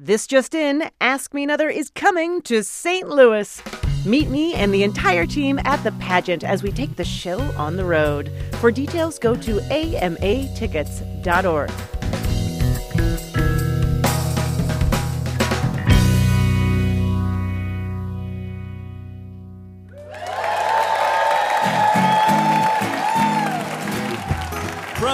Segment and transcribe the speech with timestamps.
[0.00, 3.08] This just in Ask Me Another is coming to St.
[3.08, 3.60] Louis.
[4.06, 7.74] Meet me and the entire team at the pageant as we take the show on
[7.74, 8.30] the road.
[8.60, 11.97] For details, go to amatickets.org.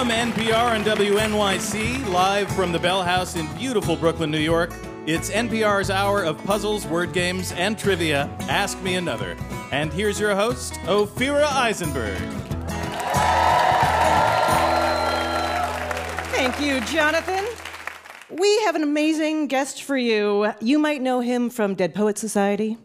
[0.05, 4.71] From NPR and WNYC, live from the Bell House in beautiful Brooklyn, New York,
[5.07, 8.29] it's NPR's hour of puzzles, word games, and trivia.
[8.41, 9.35] Ask Me Another.
[9.71, 12.19] And here's your host, Ophira Eisenberg.
[16.29, 17.43] Thank you, Jonathan.
[18.29, 20.53] We have an amazing guest for you.
[20.61, 22.77] You might know him from Dead Poet Society,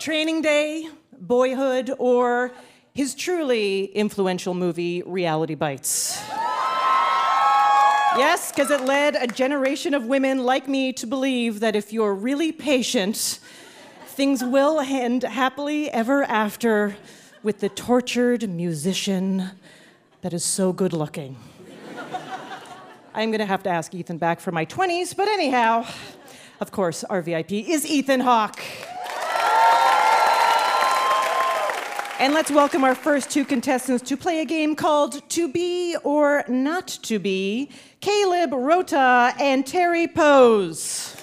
[0.00, 2.50] Training Day, Boyhood, or
[2.94, 6.18] his truly influential movie, Reality Bites.
[8.16, 12.14] Yes, because it led a generation of women like me to believe that if you're
[12.14, 13.38] really patient,
[14.06, 16.94] things will end happily ever after
[17.42, 19.50] with the tortured musician
[20.20, 21.36] that is so good looking.
[23.14, 25.86] I'm going to have to ask Ethan back for my 20s, but anyhow,
[26.60, 28.62] of course, our VIP is Ethan Hawke.
[32.22, 36.44] And let's welcome our first two contestants to play a game called To Be or
[36.46, 37.68] Not to Be
[38.00, 41.16] Caleb Rota and Terry Pose.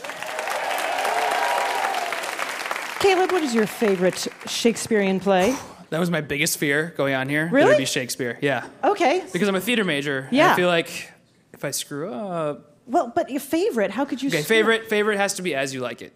[3.00, 5.56] Caleb, what is your favorite Shakespearean play?
[5.90, 7.48] That was my biggest fear going on here.
[7.50, 7.70] Really?
[7.70, 8.38] It would be Shakespeare.
[8.42, 8.68] Yeah.
[8.84, 9.24] Okay.
[9.32, 10.28] Because I'm a theater major.
[10.32, 10.52] Yeah.
[10.52, 11.14] I feel like
[11.54, 12.76] if I screw up.
[12.88, 15.80] Well, but your favorite, how could you Okay, favorite favorite has to be as you
[15.80, 16.12] like it.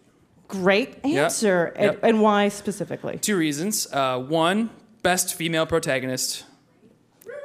[0.53, 1.73] Great answer.
[1.75, 1.99] And, Yep.
[2.03, 3.17] and why specifically?
[3.17, 3.87] Two reasons.
[3.91, 4.69] Uh, one,
[5.01, 6.45] best female protagonist.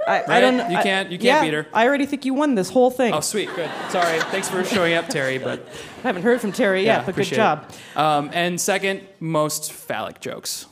[0.07, 0.71] I, I don't.
[0.71, 1.67] You can't- you can't yeah, beat her.
[1.73, 3.13] I already think you won this whole thing.
[3.15, 3.71] Oh, sweet, good.
[3.91, 5.39] Sorry, thanks for showing up, Terry.
[5.39, 5.67] But
[6.05, 7.71] I haven't heard from Terry yeah, yet, but good job.
[7.97, 10.67] Um, and second, most phallic jokes.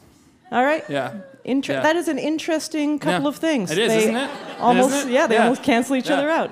[0.52, 0.84] All right.
[0.88, 1.14] Yeah.
[1.44, 1.80] Inter- Yeah.
[1.82, 3.28] That is an interesting couple Yeah.
[3.28, 3.70] of things.
[3.70, 4.30] It is, They isn't it?
[4.60, 5.12] Almost, Isn't it?
[5.14, 5.42] yeah, they Yeah.
[5.44, 6.16] almost cancel each Yeah.
[6.16, 6.50] other out.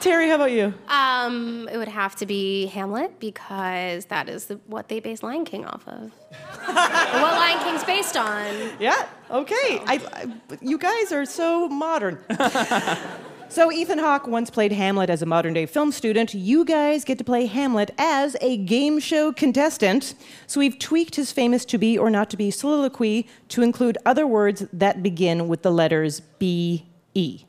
[0.00, 0.72] Terry, how about you?
[0.88, 5.44] Um, it would have to be Hamlet because that is the, what they base Lion
[5.44, 6.12] King off of.
[6.64, 8.70] what Lion King's based on.
[8.78, 9.08] Yeah.
[9.30, 9.80] Okay.
[9.86, 12.18] I, I, you guys are so modern.
[13.48, 16.32] so Ethan Hawke once played Hamlet as a modern day film student.
[16.32, 20.14] You guys get to play Hamlet as a game show contestant.
[20.46, 24.28] So we've tweaked his famous to be or not to be soliloquy to include other
[24.28, 27.47] words that begin with the letters B E.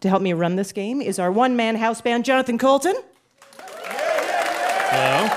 [0.00, 2.94] To help me run this game is our one man house band, Jonathan Coulton.
[4.90, 5.28] Hello?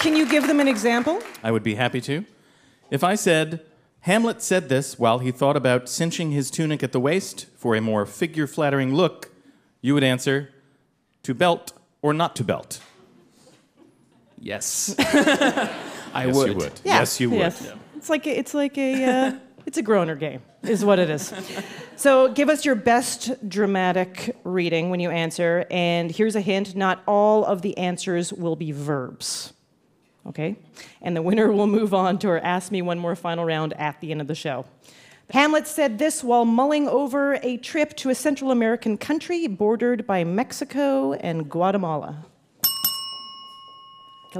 [0.00, 1.22] Can you give them an example?
[1.42, 2.24] I would be happy to.
[2.90, 3.64] If I said,
[4.00, 7.80] Hamlet said this while he thought about cinching his tunic at the waist for a
[7.80, 9.30] more figure flattering look,
[9.80, 10.50] you would answer,
[11.22, 11.72] to belt
[12.02, 12.80] or not to belt?
[14.38, 14.94] Yes.
[14.98, 16.48] I yes, would.
[16.50, 16.80] you would.
[16.84, 16.98] Yeah.
[16.98, 17.38] Yes, you would.
[17.38, 17.72] Yes.
[17.96, 19.32] It's like a, it's like a uh,
[19.66, 21.32] it's a groaner game, is what it is.
[21.96, 27.02] So give us your best dramatic reading when you answer, and here's a hint: not
[27.06, 29.52] all of the answers will be verbs.
[30.26, 30.56] Okay,
[31.02, 34.00] and the winner will move on to our Ask Me One More final round at
[34.00, 34.64] the end of the show.
[35.30, 40.22] Hamlet said this while mulling over a trip to a Central American country bordered by
[40.24, 42.26] Mexico and Guatemala.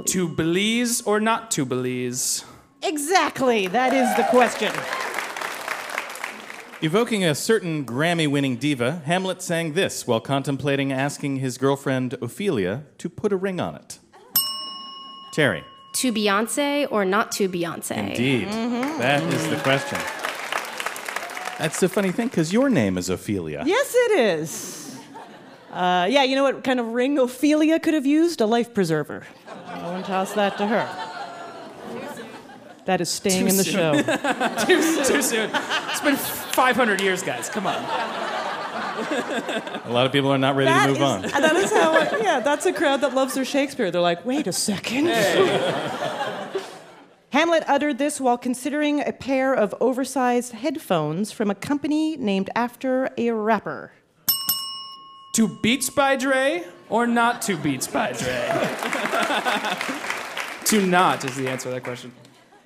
[0.07, 2.43] To Belize or not to Belize?
[2.83, 4.73] Exactly, that is the question.
[6.81, 12.83] Evoking a certain Grammy winning diva, Hamlet sang this while contemplating asking his girlfriend Ophelia
[12.97, 13.97] to put a ring on it.
[15.33, 15.63] Terry.
[15.95, 18.09] To Beyonce or not to Beyonce?
[18.09, 18.49] Indeed.
[18.99, 19.99] That is the question.
[21.57, 23.63] That's the funny thing, because your name is Ophelia.
[23.65, 24.99] Yes, it is.
[25.71, 28.41] Uh, yeah, you know what kind of ring Ophelia could have used?
[28.41, 29.25] A life preserver.
[29.65, 31.14] I won't toss that to her.
[32.85, 33.73] That is staying Too in the soon.
[33.73, 33.93] show.
[34.65, 35.49] Too, too soon.
[35.53, 37.49] It's been 500 years, guys.
[37.49, 37.75] Come on.
[37.83, 41.21] A lot of people are not ready That to move is- on.
[41.41, 43.89] that is how, yeah, that's a crowd that loves their Shakespeare.
[43.91, 45.07] They're like, wait a second.
[47.31, 53.09] Hamlet uttered this while considering a pair of oversized headphones from a company named after
[53.17, 53.91] a rapper.
[55.35, 58.29] To Beats by Dre or not to Beats by Dre?
[60.65, 62.13] to not is the answer to that question.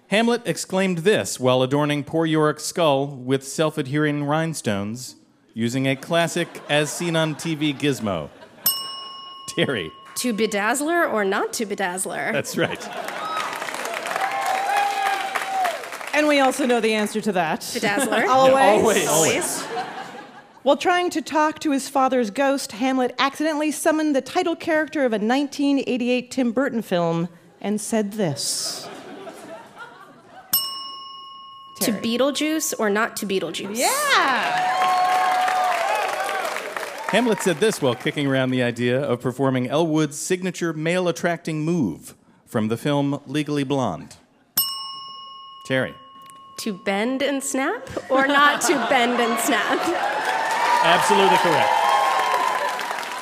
[0.09, 5.17] Hamlet exclaimed this while adorning poor Yorick's skull with self adhering rhinestones
[5.53, 8.31] using a classic as seen on TV gizmo.
[9.50, 9.91] Terry.
[10.15, 12.33] To Bedazzler or not to Bedazzler?
[12.33, 12.83] That's right.
[16.15, 17.61] And we also know the answer to that.
[17.61, 18.27] Bedazzler.
[18.29, 19.07] Always.
[19.07, 19.07] Always.
[19.07, 19.61] Always.
[20.63, 25.13] While trying to talk to his father's ghost, Hamlet accidentally summoned the title character of
[25.13, 27.29] a 1988 Tim Burton film
[27.61, 28.88] and said this.
[31.81, 33.78] To Beetlejuice or not to Beetlejuice?
[33.78, 34.78] Yeah!
[37.10, 41.64] Hamlet said this while kicking around the idea of performing Elle Woods' signature male attracting
[41.66, 42.16] move
[42.46, 44.18] from the film Legally Blonde.
[45.66, 45.96] Terry.
[46.60, 49.80] To bend and snap or not to bend and snap?
[50.84, 51.72] Absolutely correct.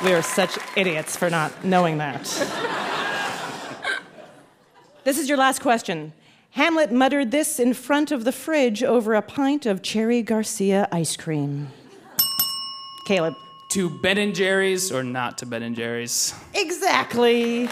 [0.03, 2.23] We are such idiots for not knowing that.
[5.03, 6.13] this is your last question.
[6.57, 11.15] Hamlet muttered this in front of the fridge over a pint of Cherry Garcia ice
[11.15, 11.67] cream.
[13.05, 13.35] Caleb.
[13.73, 16.33] To Ben and Jerry's or not to Ben and Jerry's?
[16.55, 17.69] Exactly.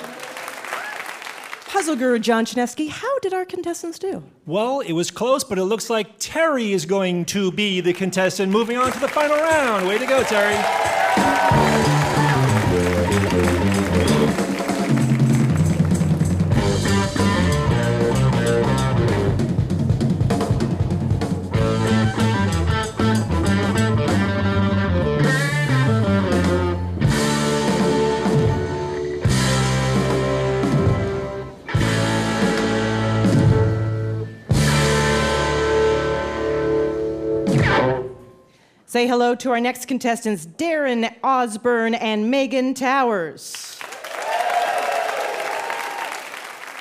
[1.66, 4.22] Puzzle guru John Chaneski, how did our contestants do?
[4.46, 8.52] Well, it was close, but it looks like Terry is going to be the contestant
[8.52, 9.88] moving on to the final round.
[9.88, 12.05] Way to go, Terry.
[38.86, 43.78] Say hello to our next contestants, Darren Osborne and Megan Towers.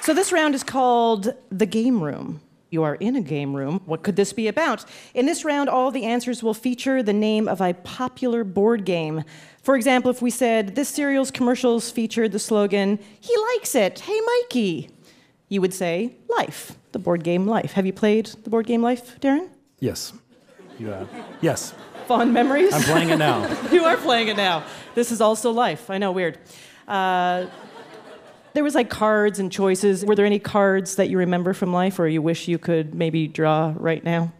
[0.03, 2.41] So, this round is called the game room.
[2.71, 3.81] You are in a game room.
[3.87, 4.85] What could this be about?
[5.15, 9.25] In this round, all the answers will feature the name of a popular board game.
[9.62, 14.20] For example, if we said, This cereal's commercials featured the slogan, He likes it, hey
[14.20, 14.91] Mikey,
[15.49, 17.73] you would say, Life, the board game Life.
[17.73, 19.49] Have you played the board game Life, Darren?
[19.79, 20.12] Yes.
[20.79, 21.09] You have.
[21.41, 21.75] Yes.
[22.06, 22.73] Fond memories?
[22.75, 23.49] I'm playing it now.
[23.73, 24.65] you are playing it now.
[24.94, 25.91] This is also life.
[25.91, 26.38] I know, weird.
[26.87, 27.47] Uh,
[28.53, 30.05] there was like cards and choices.
[30.05, 33.26] Were there any cards that you remember from life, or you wish you could maybe
[33.26, 34.32] draw right now?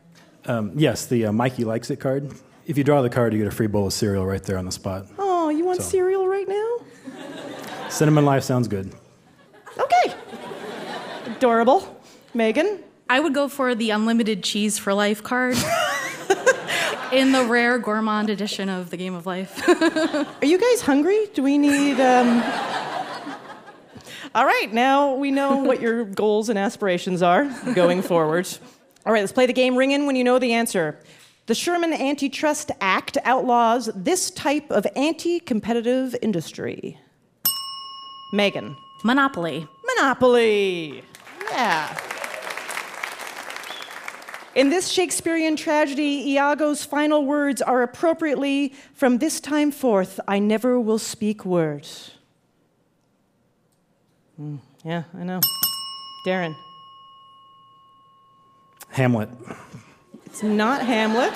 [0.47, 2.33] Um, yes, the uh, Mikey likes it card.
[2.67, 4.67] If you draw the card, you get a free bowl of cereal right there on
[4.67, 5.07] the spot.
[5.19, 7.89] Oh, you want So- cereal right now?
[7.89, 8.93] Cinnamon Life sounds good.
[9.79, 10.15] Okay.
[11.27, 11.97] Adorable.
[12.35, 12.81] Megan.
[13.09, 15.57] I would go for the unlimited cheese for life card.
[17.15, 19.69] In the rare gourmand edition of the Game of Life.
[19.69, 21.27] Are you guys hungry?
[21.33, 22.01] Do we need?
[22.01, 22.43] Um...
[24.35, 28.49] All right, now we know what your goals and aspirations are going forward.
[29.07, 29.77] All right, let's play the game.
[29.77, 30.99] Ring in when you know the answer.
[31.47, 36.99] The Sherman Antitrust Act outlaws this type of anti-competitive industry.
[38.33, 38.77] Megan.
[39.05, 39.69] Monopoly.
[39.85, 41.05] Monopoly.
[41.53, 41.97] Yeah.
[44.55, 50.79] In this Shakespearean tragedy, Iago's final words are appropriately From this time forth, I never
[50.79, 51.87] will speak word.
[54.37, 55.41] Hmm, yeah, I know.
[56.27, 56.55] Darren.
[58.91, 59.29] Hamlet.
[60.27, 61.35] It's not Hamlet.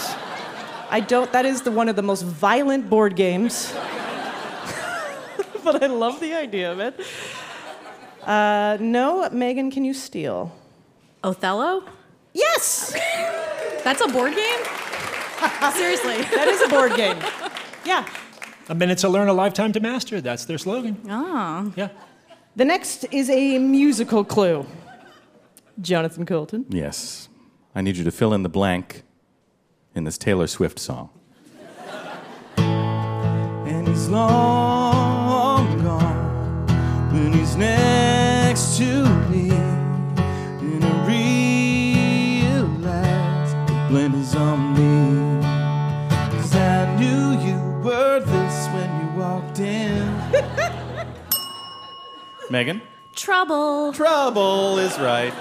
[0.90, 3.72] I don't, that is the, one of the most violent board games.
[5.64, 7.00] but I love the idea of it.
[8.22, 10.52] Uh, no, Megan, can you steal?
[11.22, 11.84] Othello?
[12.38, 12.92] Yes!
[13.84, 14.60] That's a board game?
[15.72, 16.16] Seriously.
[16.36, 17.16] That is a board game.
[17.84, 18.06] Yeah.
[18.68, 20.20] A minute to learn, a lifetime to master.
[20.20, 20.96] That's their slogan.
[21.08, 21.72] Oh.
[21.76, 21.88] Yeah.
[22.56, 24.66] The next is a musical clue.
[25.80, 26.66] Jonathan Coulton.
[26.68, 27.28] Yes.
[27.74, 29.02] I need you to fill in the blank
[29.94, 31.10] in this Taylor Swift song.
[32.56, 36.66] And he's long gone
[37.12, 39.57] when he's next to me.
[44.32, 45.40] The on me.
[46.36, 50.06] Cause I knew you were this when you walked in.
[52.50, 52.82] Megan?
[53.14, 53.92] Trouble.
[53.92, 55.32] Trouble is right.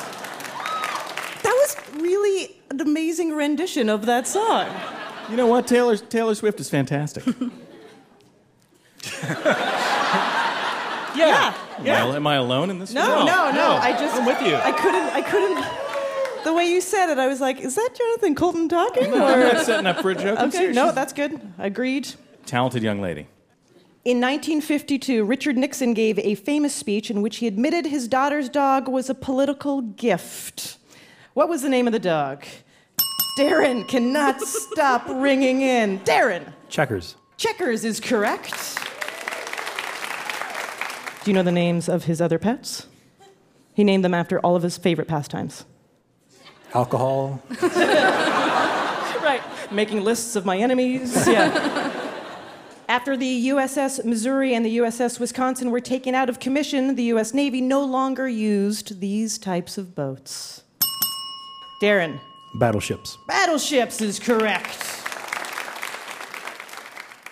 [1.44, 4.68] That was really an amazing rendition of that song.
[5.30, 5.68] You know what?
[5.68, 7.24] Taylor, Taylor Swift is fantastic.
[11.18, 11.54] Yeah.
[11.80, 12.94] Am, I, am I alone in this?
[12.94, 14.56] No, no, no, I just I'm with you.
[14.56, 15.87] I couldn't I couldn't
[16.48, 19.14] the way you said it, I was like, is that Jonathan Coulton talking?
[19.14, 20.40] I'm Or not setting up for a joke.
[20.40, 20.76] I'm Okay, serious.
[20.76, 21.40] no, She's that's good.
[21.60, 22.08] Agreed.
[22.46, 23.28] talented young lady.
[24.06, 28.88] In 1952, Richard Nixon gave a famous speech in which he admitted his daughter's dog
[28.88, 30.78] was a political gift.
[31.34, 32.46] What was the name of the dog?
[33.38, 36.00] Darren cannot stop ringing in.
[36.00, 37.16] Darren, Checkers.
[37.36, 38.78] Checkers is correct.
[41.24, 42.88] Do you know the names of his other pets?
[43.74, 45.66] He named them after all of his favorite pastimes.
[46.74, 47.42] Alcohol.
[49.28, 49.42] Right.
[49.72, 51.28] Making lists of my enemies.
[51.28, 51.94] Yeah.
[52.90, 57.34] After the USS Missouri and the USS Wisconsin were taken out of commission, the US
[57.34, 60.64] Navy no longer used these types of boats.
[61.82, 62.22] Darren.
[62.56, 63.18] Battleships.
[63.28, 64.87] Battleships is correct.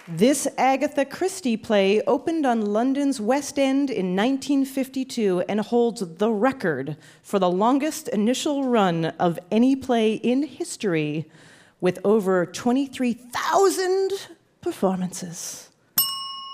[0.08, 6.96] This Agatha Christie play opened on London's West End in 1952 and holds the record
[7.24, 11.26] for the longest initial run of any play in history
[11.82, 14.12] with over 23,000
[14.62, 15.70] performances.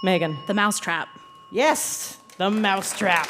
[0.06, 0.38] Megan.
[0.48, 1.10] The Mousetrap.
[1.52, 3.28] Yes, The Mousetrap.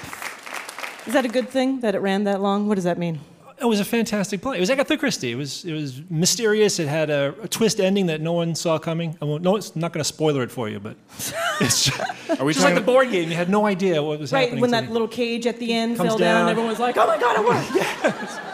[1.08, 2.68] Is that a good thing that it ran that long?
[2.68, 3.22] What does that mean?
[3.62, 4.58] It was a fantastic play.
[4.58, 5.32] It was Agatha Christie.
[5.32, 6.80] It was it was mysterious.
[6.80, 9.16] It had a, a twist ending that no one saw coming.
[9.22, 10.96] I won't, no, it's not going to spoiler it for you, but
[11.62, 12.00] it's just,
[12.40, 13.30] Are we just like talking the board game.
[13.30, 14.56] You had no idea what was Right, happening.
[14.56, 16.50] Right when to that the- little cage at the end Comes fell down, down.
[16.50, 18.40] everyone was like, oh my God, it worked.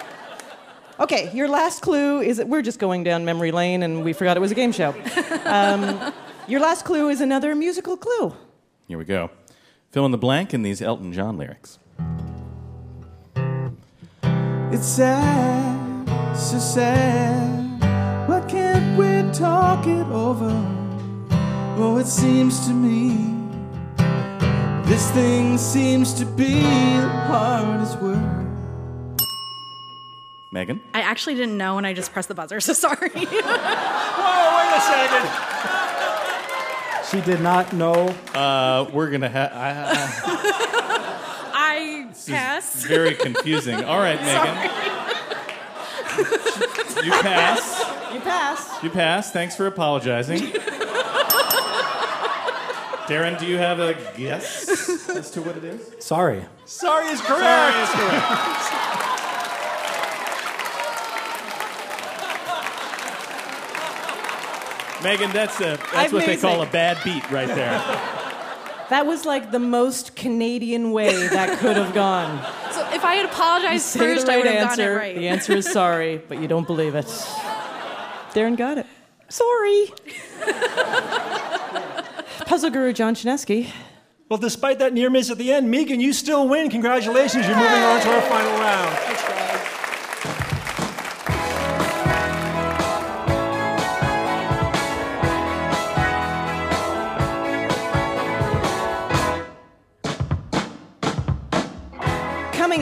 [1.00, 4.36] Okay, your last clue is that we're just going down memory lane and we forgot
[4.36, 4.96] it was a game show.
[5.46, 6.12] Um,
[6.48, 8.34] your last clue is another musical clue.
[8.88, 9.30] Here we go.
[9.92, 11.78] Fill in the blank in these Elton John lyrics.
[14.70, 17.80] It's sad, so sad.
[18.28, 20.52] Why can't we talk it over?
[21.80, 23.34] Oh, it seems to me
[24.88, 28.46] this thing seems to be the hardest work.
[30.52, 30.82] Megan?
[30.94, 33.10] I actually didn't know and I just pressed the buzzer, so sorry.
[33.14, 33.24] Whoa,
[34.58, 35.28] wait a second.
[37.10, 38.14] She did not know.
[38.34, 40.87] Uh, we're going to have.
[42.28, 42.84] I pass.
[42.84, 43.84] Very confusing.
[43.84, 44.72] All right, Megan.
[47.06, 48.14] you pass.
[48.14, 48.84] You pass.
[48.84, 49.32] You pass.
[49.32, 50.40] Thanks for apologizing.
[53.08, 55.92] Darren, do you have a guess as to what it is?
[56.04, 56.44] Sorry.
[56.66, 57.88] Sorry is correct.
[65.04, 67.80] Megan, that's a that's what they call a bad beat right there.
[68.89, 72.41] That was like the most Canadian way that could have gone.
[72.77, 74.94] So if I had apologized Say first, the I would have gotten answer.
[74.94, 75.15] it right.
[75.15, 77.06] The answer is sorry, but you don't believe it.
[78.36, 78.86] Darren got it.
[79.29, 79.88] Sorry.
[82.46, 83.72] Puzzle guru John Chaneski.
[84.29, 86.70] Well, despite that near miss at the end, Megan, you still win.
[86.70, 87.48] Congratulations.
[87.48, 89.37] You're moving on to our final round.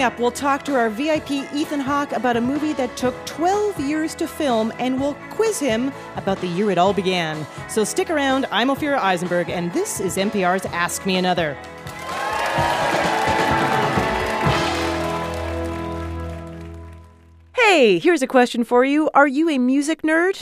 [0.06, 4.14] Up, we'll talk to our VIP Ethan Hawke about a movie that took 12 years
[4.16, 7.44] to film, and we'll quiz him about the year it all began.
[7.70, 8.46] So stick around.
[8.52, 11.56] I'm Ophira Eisenberg, and this is NPR's Ask Me Another.
[17.56, 19.10] Hey, here's a question for you.
[19.16, 20.38] Are you a music nerd?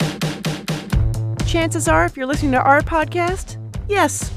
[1.48, 3.55] Chances are, if you're listening to our podcast,
[3.88, 4.33] yes.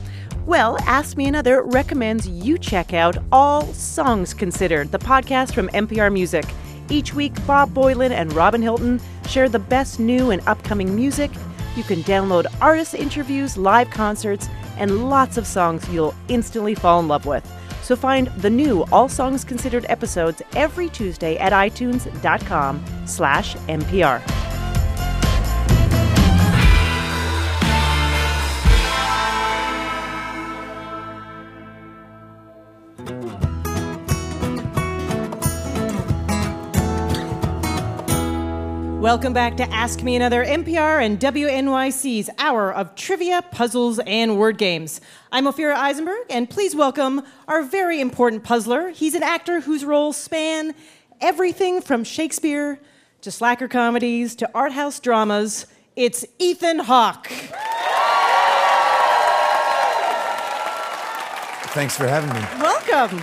[0.46, 6.12] Well, Ask Me Another recommends you check out All Songs Considered, the podcast from NPR
[6.12, 6.44] Music.
[6.88, 11.32] Each week, Bob Boilen and Robin Hilton share the best new and upcoming music.
[11.74, 14.48] You can download artist interviews, live concerts,
[14.78, 17.44] and lots of songs you'll instantly fall in love with.
[17.82, 24.45] So find the new All Songs Considered episodes every Tuesday at itunes.com slash NPR.
[39.06, 44.58] Welcome back to Ask Me Another NPR and WNYC's hour of trivia, puzzles, and word
[44.58, 45.00] games.
[45.30, 48.88] I'm Ophira Eisenberg, and please welcome our very important puzzler.
[48.90, 50.74] He's an actor whose roles span
[51.20, 52.80] everything from Shakespeare
[53.20, 55.66] to slacker comedies to art house dramas.
[55.94, 57.28] It's Ethan Hawke.
[61.68, 62.40] Thanks for having me.
[62.60, 63.22] Welcome.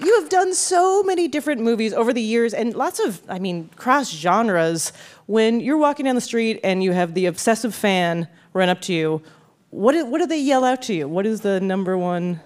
[0.00, 3.70] You have done so many different movies over the years and lots of, I mean,
[3.76, 4.92] cross genres.
[5.26, 8.92] When you're walking down the street and you have the obsessive fan run up to
[8.92, 9.22] you,
[9.70, 11.06] what do, what do they yell out to you?
[11.08, 12.40] What is the number one?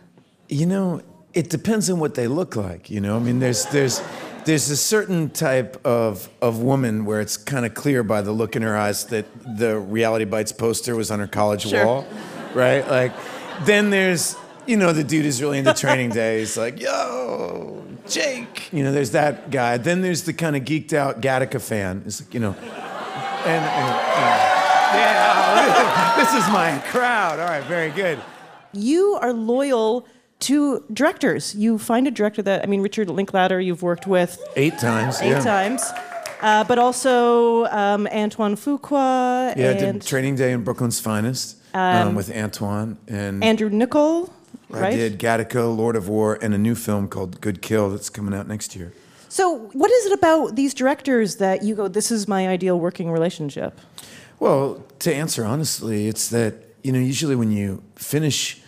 [0.49, 1.01] You know,
[1.33, 2.91] it depends on what they look like.
[2.91, 4.01] You know, I mean, there's there's
[4.47, 8.57] there's a certain type of of woman where it's kind of clear by the look
[8.57, 9.27] in her eyes that
[9.59, 11.85] the Reality Bites poster was on her college Sure.
[11.85, 12.07] wall,
[12.55, 12.87] right?
[12.89, 13.13] Like,
[13.65, 14.37] then there's
[14.69, 16.41] you know the dude is really into Training Day.
[16.41, 18.73] He's like, yo, Jake.
[18.73, 19.79] You know, there's that guy.
[19.79, 22.03] Then there's the kind of geeked out Gattaca fan.
[22.07, 24.59] It's like, you know, and, and uh,
[24.95, 27.39] yeah, this is my crowd.
[27.41, 28.19] All right, very good.
[28.73, 30.07] You are loyal
[30.41, 31.55] to directors.
[31.55, 35.21] You find a director that, I mean, Richard Linklater, you've worked with Eight times.
[35.21, 35.41] eight yeah.
[35.41, 35.83] times.
[36.43, 42.15] uh, but also um, Antoine Fuqua Yeah, I did Training Day in Brooklyn's Finest um,
[42.15, 44.31] with Antoine and Andrew Niccol,
[44.73, 48.35] I did Gattaca, Lord of War, and a new film called Good Kill that's coming
[48.35, 48.93] out next year.
[49.29, 53.11] So, what is it about these directors that you go, this is my ideal working
[53.11, 53.79] relationship?
[54.41, 58.61] Well, to answer honestly, it's that you know usually when you finish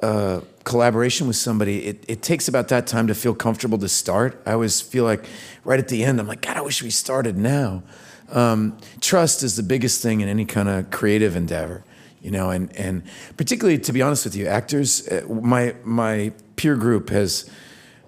[0.00, 4.40] a collaboration with somebody, it, it takes about that time to feel comfortable to start.
[4.44, 5.24] I always feel like
[5.64, 7.82] right at the end, I'm like, God, I wish we started now.
[8.30, 11.84] Um, trust is the biggest thing in any kind of creative endeavor,
[12.22, 13.02] you know, and and
[13.36, 15.06] particularly to be honest with you, actors.
[15.08, 17.50] Uh, my my peer group has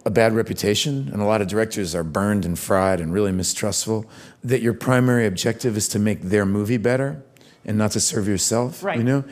[0.06, 4.06] a bad reputation, and a lot of directors are burned and fried and really mistrustful.
[4.44, 7.22] That your primary objective is to make their movie better
[7.64, 8.84] and not to serve yourself.
[8.84, 8.98] Right.
[8.98, 9.24] You know,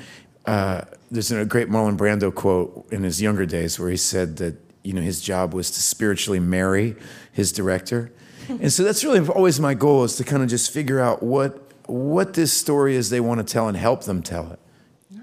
[0.46, 4.56] uh, there's a great Marlon Brando quote in his younger days where he said that
[4.82, 6.96] you know his job was to spiritually marry
[7.32, 8.10] his director,
[8.48, 11.72] and so that's really always my goal is to kind of just figure out what
[11.86, 14.58] what this story is they want to tell and help them tell it.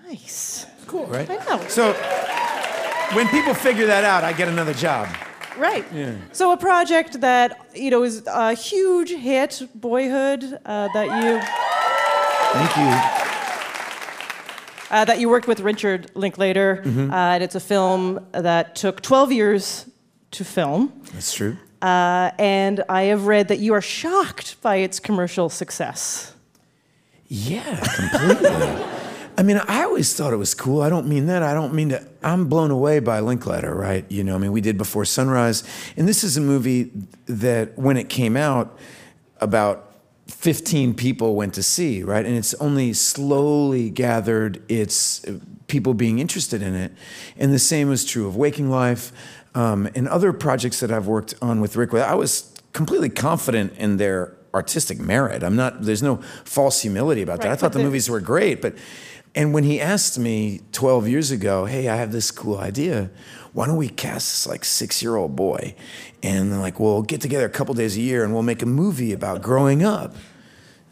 [0.10, 0.66] Nice.
[0.88, 1.30] Cool, right?
[1.30, 1.68] I know.
[1.68, 1.94] So
[3.16, 5.08] when people figure that out, I get another job.
[5.58, 5.86] Right.
[5.94, 6.16] Yeah.
[6.32, 11.42] So, a project that, you know, is a huge hit, Boyhood, uh, that you.
[12.54, 12.92] Thank you.
[14.96, 17.12] Uh, that you worked with Richard Linklater, Mm-hmm.
[17.12, 19.86] uh, and it's a film that took 12 years
[20.32, 20.94] to film.
[21.14, 21.58] That's true.
[21.82, 26.34] Uh, and I have read that you are shocked by its commercial success.
[27.28, 28.86] Yeah, completely.
[29.40, 30.82] I mean, I always thought it was cool.
[30.82, 31.44] I don't mean that.
[31.44, 32.06] I don't mean to.
[32.22, 34.04] I'm blown away by Linklater, right?
[34.12, 35.64] You know, I mean, we did Before Sunrise,
[35.96, 36.92] and this is a movie
[37.26, 38.78] that when it came out,
[39.40, 39.96] about
[40.28, 42.26] 15 people went to see, right?
[42.26, 45.26] And it's only slowly gathered its
[45.68, 46.92] people being interested in it.
[47.38, 49.14] And the same was true of Waking Life
[49.56, 51.94] um, and other projects that I've worked on with Rick.
[51.94, 55.44] I was completely confident in their artistic merit.
[55.44, 57.48] I'm not, there's no false humility about that.
[57.48, 58.76] Right, I thought the- movies were great, but,
[59.36, 63.12] and when he asked me 12 years ago, hey, I have this cool idea.
[63.54, 65.76] Why don't we cast this like six year old boy?
[66.24, 68.68] And they're like, we'll get together a couple days a year and we'll make a
[68.68, 70.16] movie about growing up.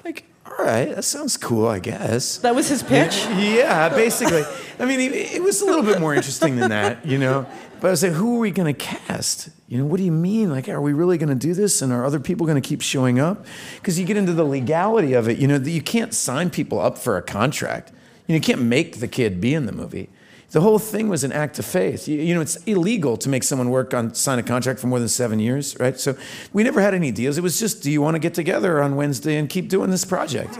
[0.03, 2.37] Like, all right, that sounds cool, I guess.
[2.37, 3.25] That was his pitch?
[3.37, 4.43] Yeah, basically.
[4.79, 7.47] I mean, it, was a little bit more interesting than that, you know.
[7.79, 9.49] But I was like, who are we going to cast?
[9.67, 10.49] You know, what do you mean?
[10.49, 11.81] Like, are we really going to do this?
[11.81, 13.45] And are other people going to keep showing up?
[13.75, 15.37] Because you get into the legality of it.
[15.37, 17.91] You know, you can't sign people up for a contract.
[18.27, 20.09] You, know, you can't make the kid be in the movie.
[20.51, 22.07] The whole thing was an act of faith.
[22.07, 24.99] You, you know, it's illegal to make someone work on sign a contract for more
[24.99, 25.99] than seven years, right?
[25.99, 26.15] So
[26.53, 27.37] we never had any deals.
[27.37, 30.05] It was just, do you want to get together on Wednesday and keep doing this
[30.05, 30.57] project?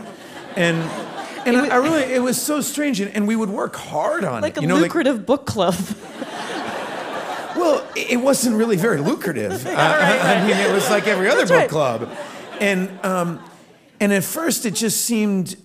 [0.56, 0.76] And
[1.46, 4.42] and I, I really, it was so strange, and, and we would work hard on
[4.42, 4.56] Like it.
[4.56, 5.74] Like a you know, like- lucrative book club.
[7.56, 9.66] well, it wasn't really very lucrative.
[9.66, 11.70] I, I- I mean, it was like every other book right.
[11.70, 12.10] club,
[12.60, 13.42] and um,
[14.00, 15.56] and at first it just seemed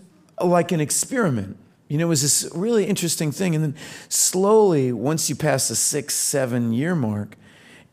[0.41, 1.57] like an experiment.
[1.93, 3.75] You know, it was this really interesting thing, and then
[4.10, 7.36] slowly, once you pass the six, seven year mark,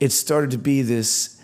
[0.01, 1.39] it started to be this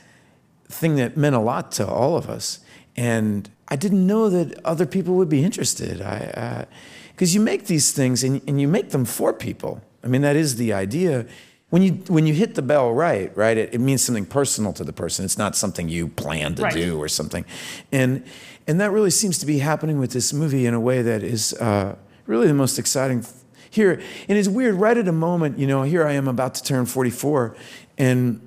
[0.64, 2.60] thing that meant a lot to all of us.
[2.96, 6.00] And I didn't know that other people would be interested.
[6.00, 6.64] I,
[7.10, 9.82] because you make these things and, and you make them for people.
[10.02, 11.26] I mean, that is the idea.
[11.68, 14.84] When you when you hit the bell right, right, it, it means something personal to
[14.84, 15.26] the person.
[15.26, 16.72] It's not something you plan to Right.
[16.72, 17.44] do or something.
[17.92, 18.24] And
[18.66, 21.52] and that really seems to be happening with this movie in a way that is
[21.52, 23.24] uh, really the most exciting
[23.70, 24.00] here.
[24.28, 24.74] And it's weird.
[24.74, 27.56] Right at a moment, you know, here I am about to turn 44,
[27.98, 28.40] and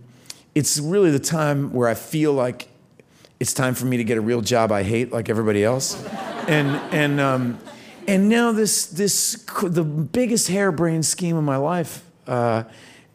[0.56, 2.68] it's really the time where I feel like
[3.40, 6.04] it's time for me to get a real job I hate, like everybody else.
[6.48, 7.60] and and um,
[8.08, 12.64] and now this this the biggest harebrained scheme of my life uh,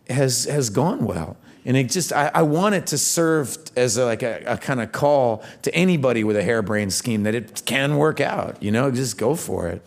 [0.09, 1.37] has has gone well.
[1.67, 4.81] And it just I, I want it to serve as a, like a, a kind
[4.81, 8.63] of call to anybody with a harebrained scheme that it can work out.
[8.63, 9.83] You know, just go for it.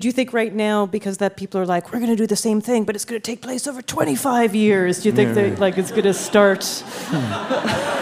[0.00, 2.36] Do you think right now, because that people are like, we're going to do the
[2.36, 5.02] same thing, but it's going to take place over 25 years?
[5.02, 6.64] Do you think that like it's going to start?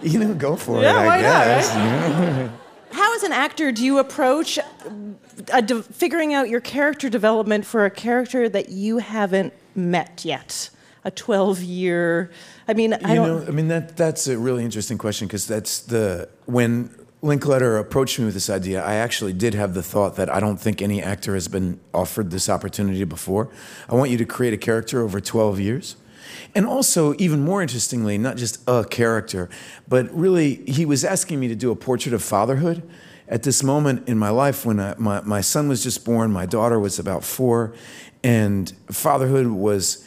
[0.00, 0.96] You know, go for Yeah, it.
[1.00, 1.74] I why not, guess.
[1.74, 2.52] you know?
[2.92, 4.56] How, as an actor, do you approach
[5.52, 10.70] uh, de- figuring out your character development for a character that you haven't met yet?
[11.04, 12.30] A 12 year.
[12.68, 13.26] I mean, I you don't.
[13.40, 16.90] know, I mean that that's a really interesting question because that's the when
[17.20, 20.58] Linklater approached me with this idea, I actually did have the thought that I don't
[20.58, 23.50] think any actor has been offered this opportunity before.
[23.88, 25.96] I want you to create a character over 12 years.
[26.54, 29.48] And also, even more interestingly, not just a character,
[29.88, 32.88] but really, he was asking me to do a portrait of fatherhood
[33.26, 36.46] at this moment in my life when I, my, my son was just born, my
[36.46, 37.74] daughter was about four,
[38.22, 40.04] and fatherhood was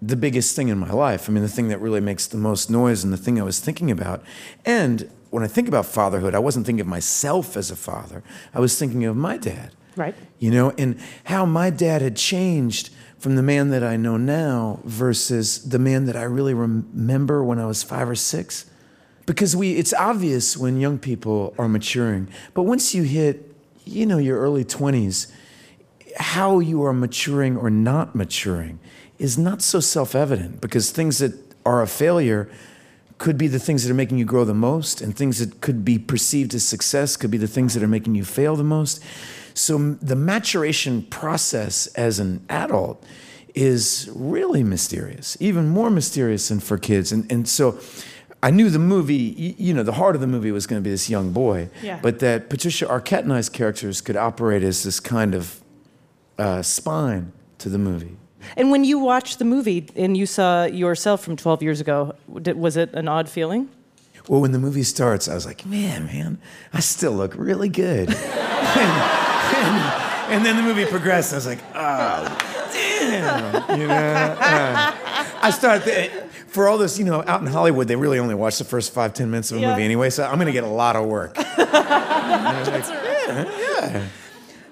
[0.00, 1.28] the biggest thing in my life.
[1.28, 3.58] I mean, the thing that really makes the most noise and the thing I was
[3.58, 4.22] thinking about.
[4.64, 8.22] And when I think about fatherhood, I wasn't thinking of myself as a father,
[8.54, 9.74] I was thinking of my dad.
[9.96, 10.14] Right.
[10.38, 14.80] You know, and how my dad had changed from the man that I know now
[14.84, 18.70] versus the man that I really remember when I was five or six.
[19.26, 23.52] Because we, it's obvious when young people are maturing, but once you hit,
[23.84, 25.30] you know, your early 20s,
[26.16, 28.78] how you are maturing or not maturing
[29.18, 31.34] is not so self evident because things that
[31.66, 32.48] are a failure
[33.18, 35.84] could be the things that are making you grow the most, and things that could
[35.84, 39.02] be perceived as success could be the things that are making you fail the most.
[39.54, 43.04] So, the maturation process as an adult
[43.54, 47.10] is really mysterious, even more mysterious than for kids.
[47.10, 47.78] And, and so,
[48.40, 50.90] I knew the movie, you know, the heart of the movie was going to be
[50.90, 51.98] this young boy, Yeah.
[52.00, 55.60] but that Patricia Arquette and I's characters could operate as this kind of
[56.38, 58.16] uh, spine to the movie.
[58.56, 62.76] And when you watched the movie and you saw yourself from 12 years ago, was
[62.76, 63.68] it an odd feeling?
[64.28, 66.38] Well, when the movie starts, I was like, man, man,
[66.72, 68.08] I still look really good.
[68.10, 71.32] and, and- and then the movie progressed.
[71.32, 72.38] I was like, oh,
[72.70, 73.80] damn.
[73.80, 73.94] You know?
[73.94, 74.94] Uh,
[75.40, 76.10] I started, th-
[76.48, 79.14] for all this, you know, out in Hollywood, they really only watch the first five,
[79.14, 79.70] ten minutes of a Yeah.
[79.70, 81.38] movie anyway, so I'm going to get a lot of work.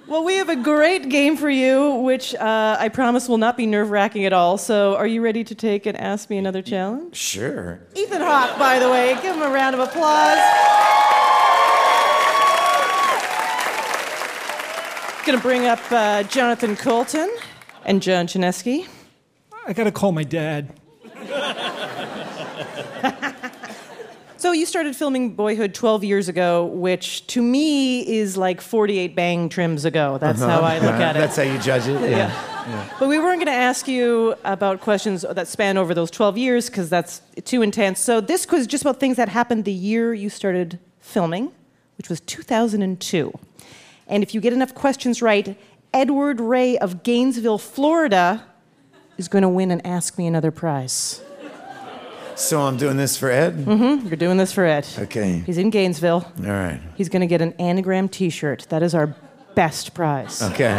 [0.09, 3.67] Well, we have a great game for you, which uh, I promise will not be
[3.67, 4.57] nerve wracking at all.
[4.57, 7.17] So, are you ready to take and ask me another challenge?
[7.17, 7.81] Sure.
[7.97, 10.39] Ethan Hawke, by the way, give him a round of applause.
[15.27, 17.29] Going to bring up uh, Jonathan Coulton
[17.85, 18.87] and John Chaneski.
[19.67, 20.73] I gotta call my dad.
[24.39, 29.49] So you started filming Boyhood 12 years ago, which to me is like 48 bang
[29.49, 30.19] trims ago.
[30.19, 30.61] That's uh-huh.
[30.61, 31.21] how I look at it.
[31.21, 31.97] That's how you judge it?
[32.67, 32.89] Yeah.
[32.99, 36.69] But we weren't going to ask you about questions that span over those 12 years
[36.69, 38.01] because that's too intense.
[38.01, 41.53] So this quiz is just about things that happened the year you started filming,
[41.97, 43.33] which was 2002.
[44.09, 45.57] And if you get enough questions right,
[45.95, 48.45] Edward Ray of Gainesville, Florida,
[49.17, 51.23] is going to win an Ask Me Another prize.
[52.37, 53.57] So I'm doing this for Ed?
[53.57, 54.09] Mm-hmm.
[54.09, 54.87] You're doing this for Ed.
[54.99, 55.43] Okay.
[55.47, 56.31] He's in Gainesville.
[56.41, 56.81] All right.
[56.95, 58.67] He's going to get an anagram T-shirt.
[58.69, 59.17] That is our
[59.55, 60.43] best prize.
[60.43, 60.75] Okay.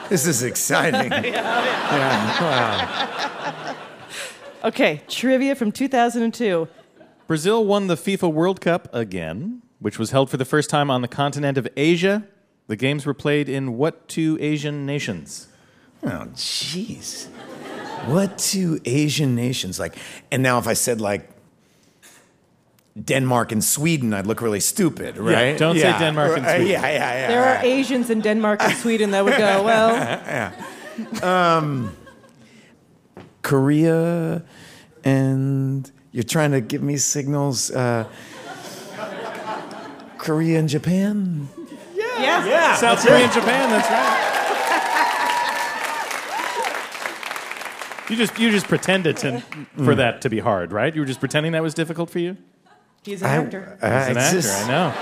[0.08, 1.12] this is exciting.
[1.32, 1.64] Yeah.
[1.94, 2.40] yeah.
[2.40, 3.76] Wow.
[4.64, 6.68] Okay, trivia from 2002.
[7.26, 11.02] Brazil won the FIFA World Cup again, which was held for the first time on
[11.02, 12.26] the continent of Asia.
[12.68, 15.48] The games were played in what two Asian nations?
[16.02, 17.28] Oh, jeez.
[18.06, 19.96] What two Asian nations like?
[20.30, 21.28] And now, if I said like
[23.04, 25.52] Denmark and Sweden, I'd look really stupid, right?
[25.52, 26.72] Yeah, don't say Denmark and Right, Sweden.
[26.72, 27.28] Yeah, yeah, yeah.
[27.28, 27.64] There are.
[27.64, 30.52] Asians in Denmark and Sweden that would go, well, yeah.
[33.42, 34.42] Korea,
[35.04, 37.70] and you're trying to give me signals.
[37.70, 38.04] Uh,
[40.18, 41.48] Korea and Japan.
[41.96, 42.76] Yeah, yeah.
[42.76, 44.31] South Korea and Japan, that's right.
[48.12, 49.40] You just you just pretended to,
[49.86, 50.94] for that to be hard, right?
[50.94, 52.36] You were just pretending that was difficult for you?
[53.02, 53.78] He's an I- actor.
[53.80, 54.94] I- As an it's actor, just- I know.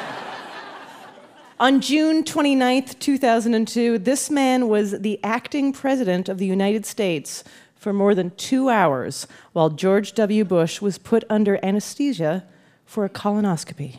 [1.59, 7.43] On June 29th, 2002, this man was the acting president of the United States
[7.75, 10.45] for more than two hours while George W.
[10.45, 12.45] Bush was put under anesthesia
[12.87, 13.97] for a colonoscopy.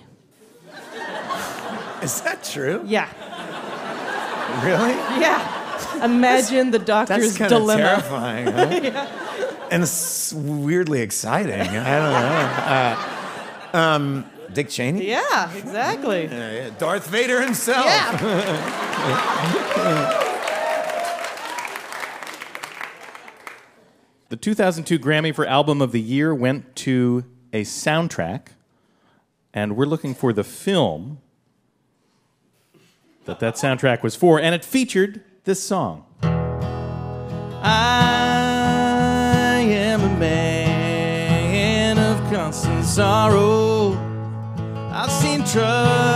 [2.01, 2.81] Is that true?
[2.85, 3.09] Yeah.
[4.63, 4.91] Really?
[5.19, 5.57] Yeah.
[6.03, 7.83] Imagine the doctor's That's dilemma.
[7.83, 8.47] terrifying.
[8.47, 9.07] Huh?
[9.71, 11.61] And it's weirdly exciting.
[11.61, 12.63] I don't know.
[12.67, 15.07] Uh, um, Dick Cheney?
[15.07, 16.25] Yeah, exactly.
[16.25, 16.69] Yeah, yeah.
[16.77, 17.85] Darth Vader himself.
[17.85, 18.17] Yeah.
[24.29, 28.47] the 2002 Grammy for Album of the Year went to a soundtrack,
[29.53, 31.19] and we're looking for the film
[33.25, 36.05] that that soundtrack was for, and it featured this song.
[37.63, 43.93] I am a man of constant sorrow.
[44.91, 46.10] I've seen trouble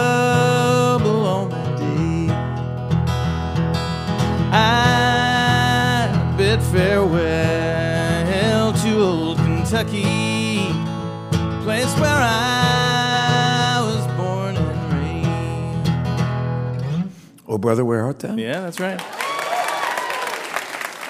[17.55, 18.35] Oh, brother, where art thou?
[18.35, 18.97] Yeah, that's right.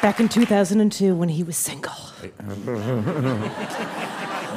[0.03, 1.91] Back in 2002 when he was single.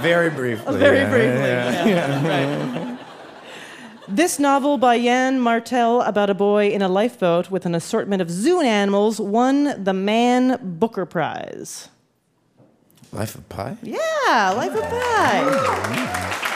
[0.03, 0.77] Very briefly.
[0.77, 1.41] Very yeah, briefly.
[1.41, 1.87] yeah.
[1.87, 2.99] yeah, right.
[4.07, 8.31] This novel by Yann Martel about a boy in a lifeboat with an assortment of
[8.31, 11.89] zoo animals won the Man Booker Prize.
[13.13, 13.79] Life of Pi?
[13.83, 15.41] Yeah, Life of Pi.
[15.43, 16.48] Oh,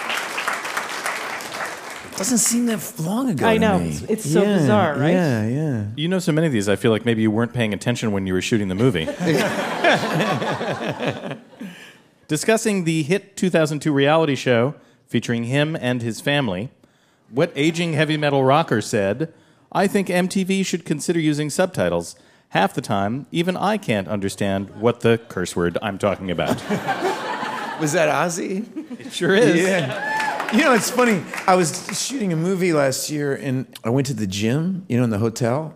[2.17, 3.47] Doesn't seem that long ago.
[3.47, 3.79] I to know.
[3.79, 3.89] me.
[3.89, 5.13] It's- it's so Yeah, bizarre, right?
[5.13, 5.85] Yeah, yeah.
[5.97, 8.27] You know so many of these, I feel like maybe you weren't paying attention when
[8.27, 9.07] you were shooting the movie.
[12.29, 14.75] Discussing the hit 2002 reality show
[15.07, 16.71] featuring him and his family,
[17.31, 19.33] what aging heavy metal rocker said,
[19.73, 22.15] I think MTV should consider using subtitles.
[22.51, 26.57] Half the time, even I can't understand what the curse word I'm talking about.
[27.81, 29.01] Was that Ozzy?
[29.01, 29.63] It sure is.
[29.63, 30.32] Yeah.
[30.53, 31.23] You know, it's funny.
[31.47, 35.05] I was shooting a movie last year, and I went to the gym, you know,
[35.05, 35.75] in the hotel,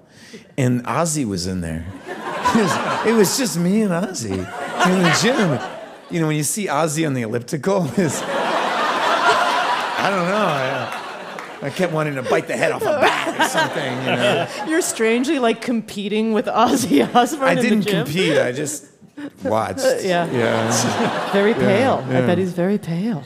[0.59, 1.87] and Ozzy was in there.
[2.47, 5.59] It was, it was just me and Ozzy in the gym.
[6.11, 10.47] You know, when you see Ozzy on the elliptical, it's, I don't know.
[10.47, 13.99] I, I kept wanting to bite the head off a bat or something.
[13.99, 18.05] You know, You're strangely like competing with Ozzy Osbourne I didn't the gym.
[18.07, 18.39] compete.
[18.39, 18.87] I just
[19.45, 19.81] watched.
[20.03, 20.31] yeah.
[20.31, 21.33] Yeah.
[21.33, 22.05] Very pale.
[22.07, 22.27] I yeah.
[22.27, 23.23] bet he's very pale.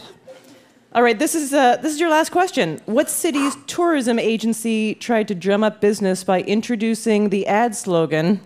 [0.93, 2.81] All right, this is uh, this is your last question.
[2.87, 8.41] What city's tourism agency tried to drum up business by introducing the ad slogan,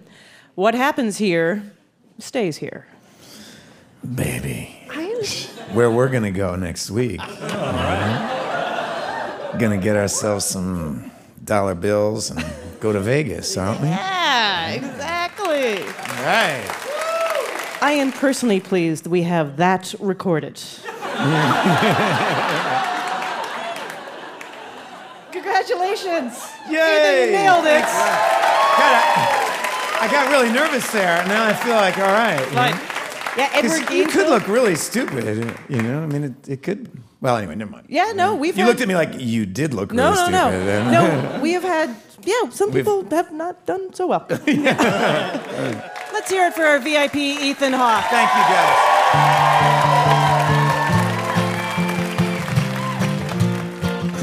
[0.54, 1.62] "What happens here,
[2.18, 2.86] stays here"?
[4.14, 4.78] Baby.
[5.72, 7.18] Where we're gonna go next week.
[9.58, 11.10] Gonna get ourselves some
[11.42, 12.44] dollar bills and
[12.78, 13.88] go to Vegas, aren't we?
[13.88, 15.82] Yeah, exactly.
[16.22, 16.68] Right.
[17.80, 20.60] I am personally pleased we have that recorded.
[25.32, 26.38] Congratulations!
[26.70, 27.26] Yay!
[27.26, 27.82] You nailed it.
[27.82, 31.18] God, I, I got really nervous there.
[31.20, 32.38] And now I feel like all right.
[32.52, 32.78] know?
[33.36, 36.02] Yeah, Edward you could look really stupid, you know.
[36.02, 36.88] I mean, it, it could.
[37.20, 37.86] Well, anyway, never mind.
[37.88, 40.92] Yeah, no, we've You looked at me like you did look No, really no, stupid.
[40.92, 41.36] no.
[41.36, 44.24] No, we have had, yeah, some We've- people have not done so well.
[44.28, 44.44] Let's
[46.30, 48.04] hear it for our VIP, Ethan Hawke.
[48.04, 50.23] Thank you, guys.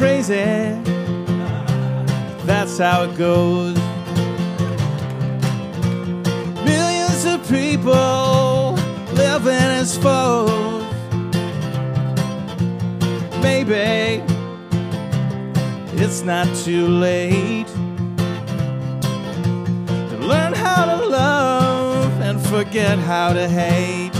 [0.01, 0.33] Crazy.
[2.47, 3.77] That's how it goes.
[6.65, 8.73] Millions of people
[9.13, 10.83] living as foes.
[13.43, 14.23] Maybe
[16.01, 17.67] it's not too late
[20.09, 24.15] to learn how to love and forget how to hate.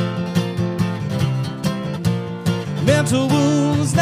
[2.86, 3.94] Mental wounds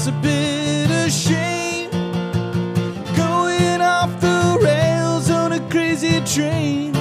[0.00, 1.90] life's a bit of shame.
[3.16, 6.99] Going off the rails on a crazy train.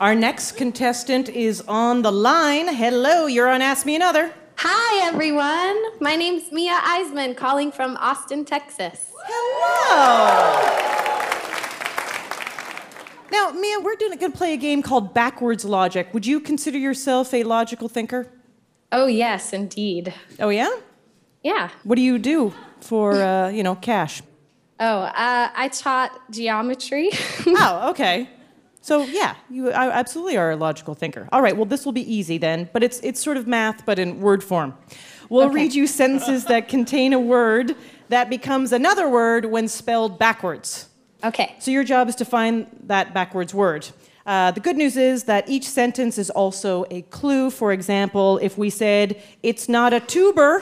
[0.00, 2.74] Our next contestant is on the line.
[2.74, 4.32] Hello, you're on Ask Me Another.
[4.56, 5.76] Hi, everyone.
[6.00, 9.12] My name's Mia Eisman, calling from Austin, Texas.
[9.26, 10.56] Hello.
[13.30, 16.08] Now, Mia, we're going to play a game called Backwards Logic.
[16.14, 18.32] Would you consider yourself a logical thinker?
[18.92, 20.14] Oh, yes, indeed.
[20.38, 20.70] Oh, yeah?
[21.42, 21.68] Yeah.
[21.84, 24.22] What do you do for, uh, you know, cash?
[24.80, 27.10] Oh, uh, I taught geometry.
[27.46, 28.30] oh, okay.
[28.90, 31.28] So yeah, you I absolutely are a logical thinker.
[31.30, 34.00] All right, well this will be easy then, but it's it's sort of math but
[34.00, 34.74] in word form.
[35.28, 35.54] We'll Okay.
[35.54, 37.76] read you sentences that contain a word
[38.08, 40.88] that becomes another word when spelled backwards.
[41.22, 41.54] Okay.
[41.60, 43.86] So your job is to find that backwards word.
[44.26, 47.48] Uh, the good news is that each sentence is also a clue.
[47.50, 50.52] For example, if we said, it's not a tuber,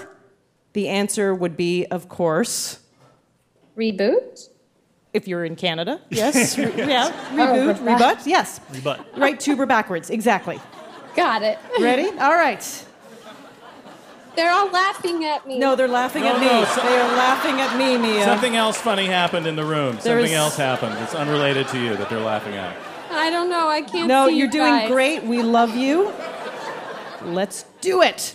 [0.75, 2.81] the answer would be, of course,
[3.75, 4.51] Reboot?
[5.13, 6.01] If you're in Canada.
[6.11, 6.57] Yes.
[6.59, 7.11] Re- yeah.
[7.33, 7.81] Oh, Reboot, rebut.
[7.81, 8.27] rebut.
[8.27, 8.61] Yes.
[8.73, 9.05] Rebut.
[9.17, 10.11] Right tuber backwards.
[10.11, 10.61] Exactly.
[11.17, 11.59] Got it.
[11.81, 12.09] Ready?
[12.19, 12.85] All right.
[14.37, 15.59] They're all laughing at me.
[15.59, 16.67] No, they're laughing at No, me.
[16.67, 18.25] so- they are laughing at me, Mia.
[18.25, 19.95] Something else funny happened in the room.
[20.03, 20.97] There Something is- else happened.
[21.03, 22.77] It's unrelated to you that they're laughing at.
[23.11, 23.69] I don't know.
[23.69, 24.89] I can't No, see you're you doing guys.
[24.91, 25.25] great.
[25.25, 26.13] We love you.
[27.25, 28.35] Let's do it.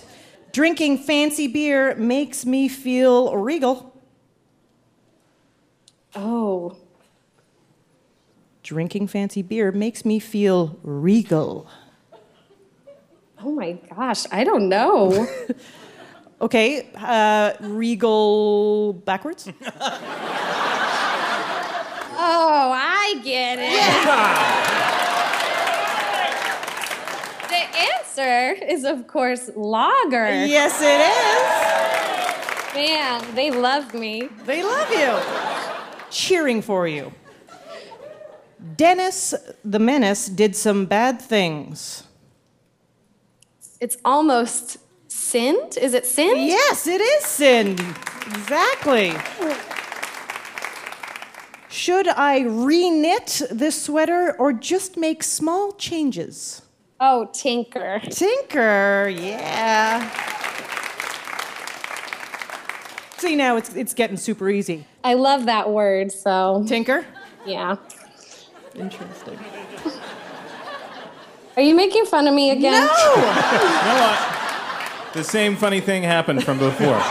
[0.51, 3.92] Drinking fancy beer makes me feel regal.
[6.15, 6.77] Oh.
[8.63, 11.67] Drinking fancy beer makes me feel regal.
[13.41, 14.25] Oh my gosh.
[14.31, 15.27] I don't know.
[16.43, 19.47] Okay, uh, regal backwards?
[19.47, 19.53] oh,
[22.75, 23.71] I get it.
[27.47, 30.27] The answer is, of course, lager.
[30.45, 30.99] Yes, it
[32.75, 32.89] is.
[32.89, 34.27] Man, they love me.
[34.45, 35.15] They love you.
[36.13, 37.11] Cheering for you.
[38.77, 39.33] Dennis
[39.65, 42.03] the Menace did some bad things.
[43.81, 45.75] It's almost sinned.
[45.77, 46.45] Is it sinned?
[46.45, 47.71] Yes, it is sin.
[48.27, 49.13] Exactly.
[51.67, 56.61] Should I re-knit this sweater or just make small changes?
[56.99, 57.99] Oh, tinker.
[58.09, 60.09] Tinker, yeah.
[63.23, 64.85] See now it's it's getting super easy.
[65.01, 66.65] I love that word, so.
[66.67, 67.05] Tinker?
[67.45, 67.77] Yeah.
[68.75, 69.39] Interesting.
[71.55, 72.89] Are you making fun of me again?
[72.99, 75.13] You know what?
[75.13, 77.01] The same funny thing happened from before.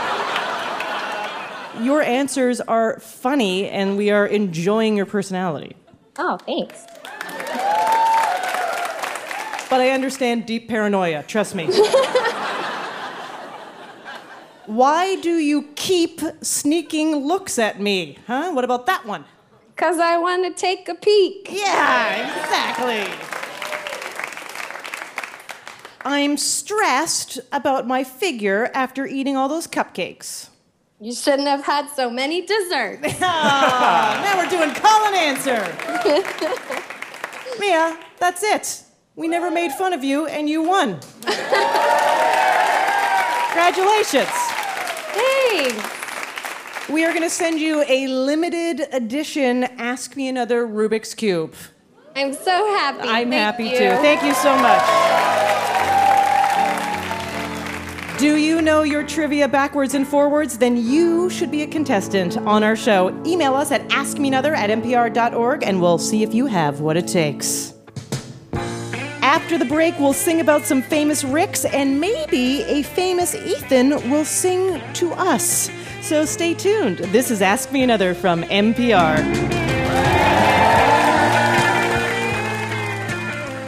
[1.82, 5.76] Your answers are funny and we are enjoying your personality.
[6.18, 6.84] Oh, thanks.
[9.70, 11.70] But I understand deep paranoia, trust me.
[14.66, 18.18] Why do you keep sneaking looks at me?
[18.26, 18.52] Huh?
[18.52, 19.24] What about that one?
[19.74, 21.48] Because I want to take a peek.
[21.50, 23.12] Yeah, exactly.
[26.04, 30.48] I'm stressed about my figure after eating all those cupcakes.
[31.00, 33.16] You shouldn't have had so many desserts.
[33.22, 35.60] Ah, now we're doing call and answer.
[37.60, 38.84] Mia, that's it.
[39.16, 41.00] We never made fun of you, and you won.
[43.52, 44.51] Congratulations.
[45.12, 46.88] Thanks.
[46.88, 51.54] We are going to send you a limited edition Ask Me Another Rubik's Cube.
[52.14, 53.08] I'm so happy.
[53.08, 53.70] I'm Thank happy you.
[53.70, 53.90] too.
[54.02, 54.82] Thank you so much.
[58.18, 60.58] Do you know your trivia backwards and forwards?
[60.58, 63.08] Then you should be a contestant on our show.
[63.26, 67.74] Email us at askmeanother at npr.org and we'll see if you have what it takes.
[69.32, 74.26] After the break, we'll sing about some famous Ricks and maybe a famous Ethan will
[74.26, 75.70] sing to us.
[76.02, 76.98] So stay tuned.
[76.98, 79.16] This is Ask Me Another from NPR.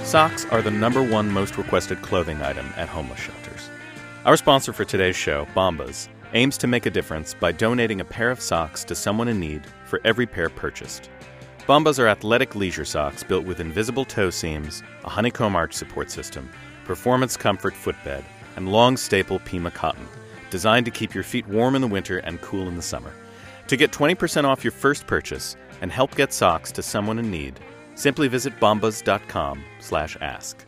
[0.04, 3.70] Socks are the number one most requested clothing item at homeless shelters.
[4.26, 8.30] Our sponsor for today's show, Bombas, aims to make a difference by donating a pair
[8.30, 11.08] of socks to someone in need for every pair purchased.
[11.66, 16.50] Bombas are athletic leisure socks built with invisible toe seams, a honeycomb arch support system,
[16.84, 18.22] performance comfort footbed,
[18.56, 20.06] and long staple Pima cotton,
[20.50, 23.14] designed to keep your feet warm in the winter and cool in the summer.
[23.68, 27.58] To get 20% off your first purchase and help get socks to someone in need,
[27.94, 30.66] simply visit bombas.com slash ask.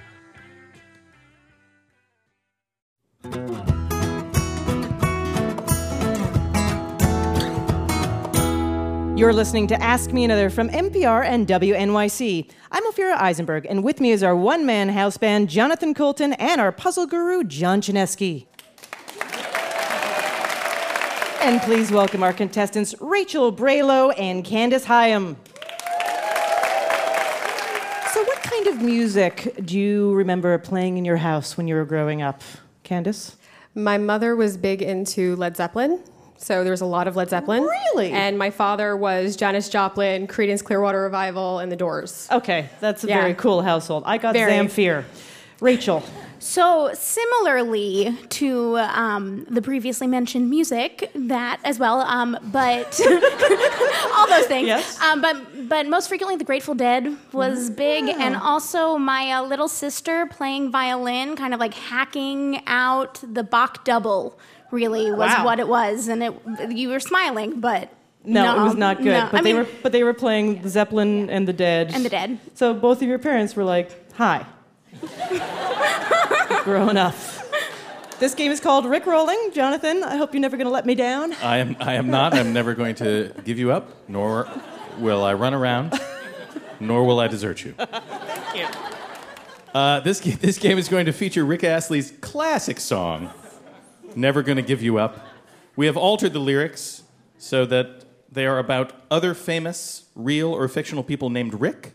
[9.17, 12.51] You're listening to Ask Me Another from NPR and WNYC.
[12.71, 16.61] I'm Ophira Eisenberg, and with me is our one man house band, Jonathan Coulton, and
[16.61, 18.45] our puzzle guru, John Chaneski.
[21.41, 25.37] And please welcome our contestants, Rachel Braylow and Candace Hyam.
[28.13, 31.87] So, what kind of music do you remember playing in your house when you were
[31.87, 32.43] growing up,
[32.83, 33.37] Candace?
[33.75, 36.03] My mother was big into Led Zeppelin,
[36.39, 37.63] so there was a lot of Led Zeppelin.
[37.63, 38.13] Really?
[38.13, 42.29] And my father was Janis Joplin, Creedence Clearwater Revival, and The Doors.
[42.31, 43.21] Okay, that's a Yeah.
[43.21, 44.05] very cool household.
[44.07, 44.53] I got Very.
[44.53, 45.05] Zamfir.
[45.61, 46.03] Rachel.
[46.47, 53.01] So, similarly to um, the previously mentioned music, that as well, um, but
[54.15, 54.69] all those things.
[54.69, 55.01] Yes.
[55.01, 59.67] Um, but but most frequently, the Grateful Dead was big, and also my uh, little
[59.69, 64.39] sister playing violin, kind of like hacking out the Bach double.
[64.71, 65.45] Really was Wow.
[65.45, 66.33] what it was, and it
[66.71, 67.89] you were smiling, but
[68.25, 69.07] No, it was not good.
[69.07, 69.29] no.
[69.33, 71.91] But I they mean, were but they were playing Zeppelin and the Dead.
[71.93, 72.39] And the Dead.
[72.55, 74.47] So both of your parents were like, "Hi."
[76.65, 77.15] Growing up.
[78.19, 79.51] This game is called Rick Rolling.
[79.53, 81.35] Jonathan, I hope you're never going to let me down.
[81.35, 82.33] I am, I am not.
[82.35, 84.49] I'm never going to give you up, nor
[84.99, 85.99] will I run around,
[86.81, 87.73] nor will I desert you.
[87.73, 88.67] Thank you.
[89.75, 93.31] Uh, this, this game is going to feature Rick Astley's classic song,
[94.15, 95.19] Never Gonna Give You Up.
[95.77, 97.03] We have altered the lyrics
[97.37, 101.93] so that they are about other famous, real or fictional people named Rick.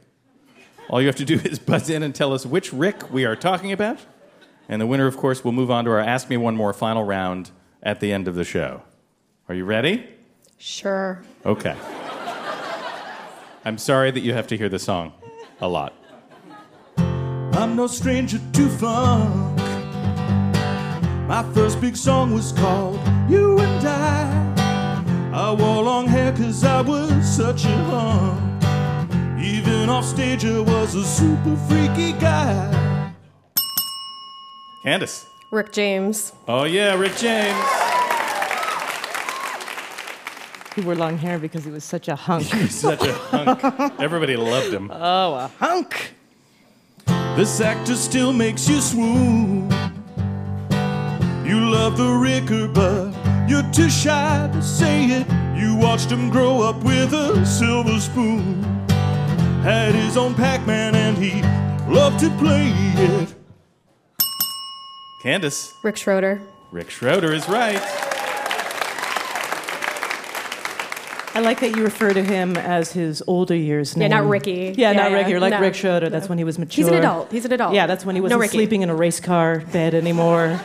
[0.92, 3.38] All you have to do is buzz in and tell us which Rick we are
[3.38, 4.00] talking about.
[4.68, 7.06] And the winner, of course, will move on to our Ask Me One More final
[7.06, 7.50] round
[7.82, 8.84] at the end of the show.
[9.48, 10.06] Are you ready?
[10.58, 11.24] Sure.
[11.46, 11.78] Okay.
[13.64, 15.14] I'm sorry that you have to hear the song
[15.62, 15.94] a lot.
[16.98, 19.58] I'm no stranger to funk.
[21.28, 25.32] My first big song was called You and I.
[25.34, 28.51] I wore long hair cause I was such a hunk.
[29.42, 33.14] Even off stage, I was a super freaky guy.
[34.84, 35.26] Candace.
[35.52, 36.32] Rick James.
[36.48, 37.58] Oh, yeah, Rick James.
[40.76, 42.46] He wore long hair because he was such a hunk.
[42.46, 43.64] He's such a hunk.
[44.00, 44.92] Everybody loved him.
[44.94, 46.14] Oh, a hunk.
[47.36, 49.70] This actor still makes you swoon.
[51.46, 53.12] You love the Ricker, but
[53.50, 55.28] you're too shy to say it.
[55.60, 58.82] You watched him grow up with a silver spoon.
[59.62, 61.42] Had his own Pac Man and he
[61.92, 63.34] loved to play it.
[65.22, 65.72] Candace.
[65.84, 66.42] Rick Schroder.
[66.72, 67.80] Rick Schroder is right.
[71.34, 74.04] I like that you refer to him as his older years now.
[74.06, 74.74] Yeah, not Ricky.
[74.76, 75.30] Yeah, Yeah, not yeah, Ricky.
[75.32, 76.08] You're like no, Rick Schroder.
[76.08, 76.10] no.
[76.10, 76.84] That's when he was mature.
[76.84, 77.32] He's an adult.
[77.32, 77.74] He's an adult.
[77.76, 78.58] Yeah, that's when he wasn't Ricky.
[78.58, 80.60] sleeping in a race car bed anymore.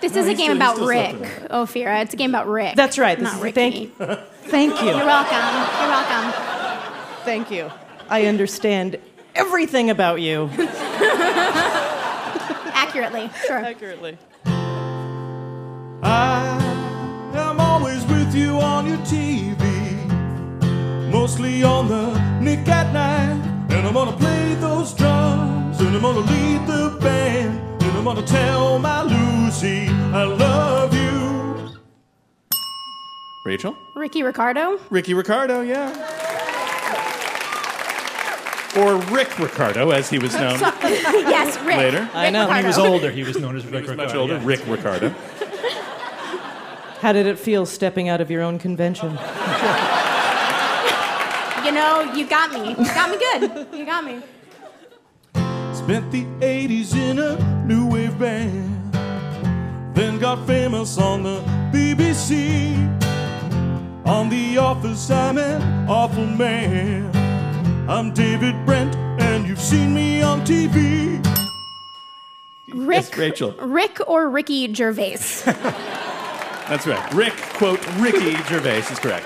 [0.00, 2.02] This No, is a game still- about Rick, slept Ophira.
[2.02, 2.74] It's a game about Rick.
[2.74, 3.18] That's right.
[3.18, 3.86] This Not is- Ricky.
[3.98, 4.86] thank- Thank you.
[4.88, 5.36] You're welcome.
[5.36, 6.32] You're welcome.
[7.24, 7.70] Thank you.
[8.10, 8.98] I understand
[9.34, 10.50] everything about you.
[12.74, 13.58] Accurately, sure.
[13.58, 14.16] Accurately.
[16.02, 19.60] I'm always with you on your TV,
[21.10, 23.44] mostly on the Nick at Night.
[23.70, 28.22] And I'm gonna play those drums, and I'm gonna lead the band, and I'm gonna
[28.26, 31.78] tell my Lucy I love you.
[33.44, 33.76] Rachel?
[33.96, 34.78] Ricky Ricardo.
[34.90, 35.92] Ricky Ricardo, yeah.
[38.78, 41.76] Or Rick Ricardo, as he was known yes, Rick.
[41.76, 42.08] later.
[42.14, 42.48] I know.
[42.48, 44.04] When he was older, he was known as Rick He was Ricardo.
[44.06, 44.34] much older.
[44.34, 44.42] yeah.
[44.44, 45.08] Rick Ricardo.
[47.00, 49.10] How did it feel stepping out of your own convention?
[51.64, 52.70] You know, you got me.
[52.70, 53.66] You got me good.
[53.78, 54.20] You got me.
[55.76, 58.92] Spent the 80s in a new wave band,
[59.94, 61.40] then got famous on the
[61.72, 62.76] BBC.
[64.06, 67.12] On The Office, I'm an awful man.
[67.88, 71.24] I'm David Brent, and you've seen me on TV.
[72.74, 73.04] Rick.
[73.04, 73.52] Yes, Rachel.
[73.52, 75.16] Rick or Ricky Gervais.
[75.46, 77.14] That's right.
[77.14, 79.24] Rick, quote, Ricky Gervais is correct.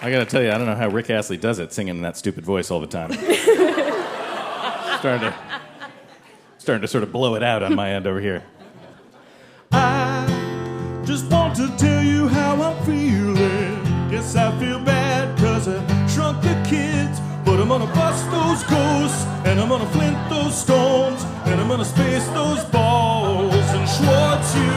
[0.00, 2.16] I gotta tell you, I don't know how Rick Astley does it, singing in that
[2.16, 3.10] stupid voice all the time.
[5.00, 5.34] starting to,
[6.58, 8.44] starting to sort of blow it out on my end over here.
[9.72, 14.12] I just want to tell you how I'm feeling.
[14.12, 15.99] Yes, I feel bad because I
[16.30, 17.20] shrunk the kids.
[17.44, 21.84] But I'm gonna bust those ghosts, and I'm gonna flint those stones, and I'm gonna
[21.84, 24.70] space those balls and Schwartz you.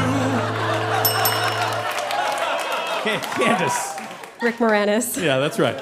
[3.04, 3.94] Can- Candace.
[4.42, 5.22] Rick Moranis.
[5.22, 5.76] Yeah, that's right.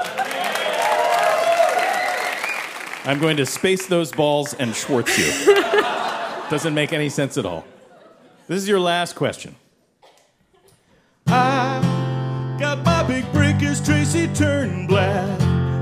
[3.05, 5.55] I'm going to space those balls and Schwartz you.
[6.49, 7.65] Doesn't make any sense at all.
[8.47, 9.55] This is your last question.
[11.27, 15.40] I got my big break as Tracy Turnblad.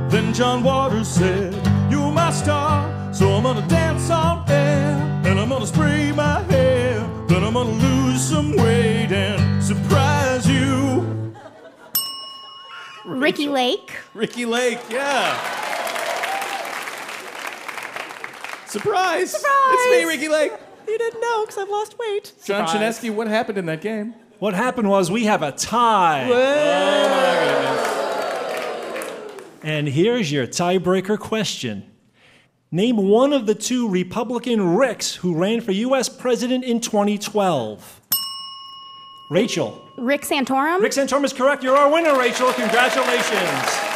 [0.09, 1.53] Then John Waters said,
[1.91, 4.95] You're my star, so I'm gonna dance on air.
[5.23, 6.99] And I'm gonna spray my hair.
[7.27, 11.35] Then I'm gonna lose some weight and surprise you.
[13.05, 13.97] Ricki Lake.
[14.15, 15.37] Ricki Lake, yeah.
[18.65, 19.31] Surprise!
[19.31, 19.73] Surprise!
[19.73, 20.53] It's me, Ricki Lake.
[20.87, 22.33] You didn't know because I've lost weight.
[22.45, 22.99] John Surprise.
[22.99, 24.15] Chaneski, what happened in that game?
[24.39, 26.29] What happened was we have a tie.
[26.31, 27.88] Oh
[29.61, 31.89] And here's your tiebreaker question.
[32.71, 36.07] Name one of the two Republican Ricks who ran for U.S.
[36.07, 38.01] president in 2012.
[39.31, 39.81] Rachel.
[39.97, 40.81] Rick Santorum.
[40.81, 41.63] Rick Santorum is correct.
[41.63, 42.53] You're our winner, Rachel.
[42.53, 43.88] Congratulations.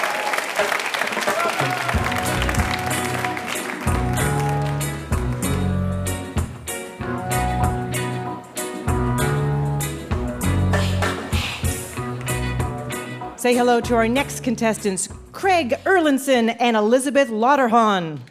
[13.44, 18.22] Say hello to our next contestants, Craig Erlinson and Elizabeth Lauterhahn.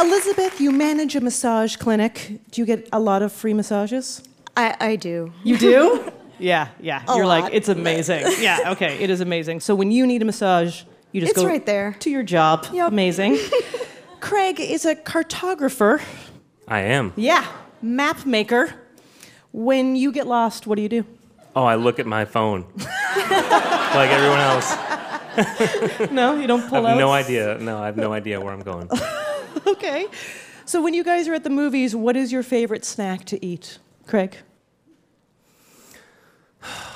[0.00, 2.40] Elizabeth, you manage a massage clinic.
[2.50, 4.22] Do you get a lot of free massages?
[4.56, 5.34] I, I do.
[5.44, 6.10] You do?
[6.38, 7.02] yeah, yeah.
[7.06, 8.24] A You're like, it's amazing.
[8.40, 9.60] yeah, okay, it is amazing.
[9.60, 11.94] So when you need a massage, you just It's go right there.
[12.00, 12.68] to your job.
[12.72, 13.38] Amazing.
[14.20, 16.00] Craig is a cartographer.
[16.66, 17.12] I am.
[17.16, 17.46] Yeah,
[17.82, 18.76] map maker.
[19.52, 21.04] When you get lost, what do you do?
[21.54, 26.10] Oh, I look at my phone like everyone else.
[26.10, 26.86] no, you don't pull out.
[26.86, 27.00] I have out.
[27.00, 27.58] no idea.
[27.60, 28.88] No, I have no idea where I'm going.
[29.66, 30.06] okay.
[30.64, 33.78] So when you guys are at the movies, what is your favorite snack to eat,
[34.06, 34.36] Craig?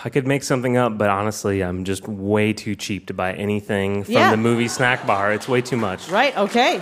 [0.04, 4.04] I could make something up, but honestly, I'm just way too cheap to buy anything
[4.04, 4.30] from Yeah.
[4.30, 5.32] the movie snack bar.
[5.32, 6.08] It's way too much.
[6.08, 6.36] Right.
[6.38, 6.80] Okay.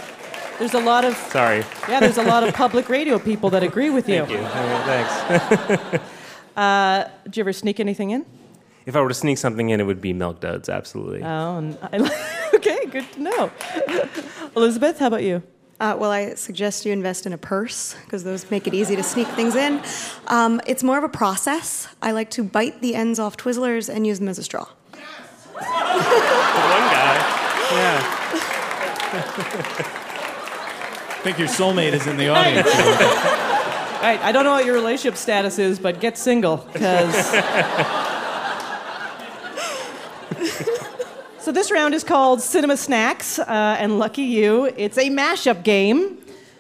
[0.59, 1.65] There's a lot of Sorry.
[1.89, 2.01] yeah.
[2.01, 4.27] There's a lot of public radio people that agree with you.
[4.27, 4.45] Thank you.
[4.45, 6.05] Thanks.
[6.57, 8.25] Uh, did you ever sneak anything in?
[8.87, 11.23] if I were to sneak something in, it would be Milk Duds, absolutely.
[11.23, 13.51] Oh, and I, okay, good to know.
[14.57, 15.43] Elizabeth, how about you?
[15.81, 19.03] Uh, well, I suggest you invest in a purse because those make it easy to
[19.03, 19.83] sneak things in.
[20.29, 21.89] Um, it's more of a process.
[22.01, 24.69] I like to bite the ends off Twizzlers and use them as a straw.
[24.93, 25.03] Yes!
[25.55, 25.65] One
[26.93, 27.17] guy.
[27.73, 28.21] Yeah.
[29.17, 29.21] I
[31.23, 32.69] think your soulmate is in the audience.
[34.05, 37.15] All right, I don't know what your relationship status is, but get single, because.
[41.39, 46.19] so this round is called Cinema Snacks, uh, and lucky you, it's a mashup game.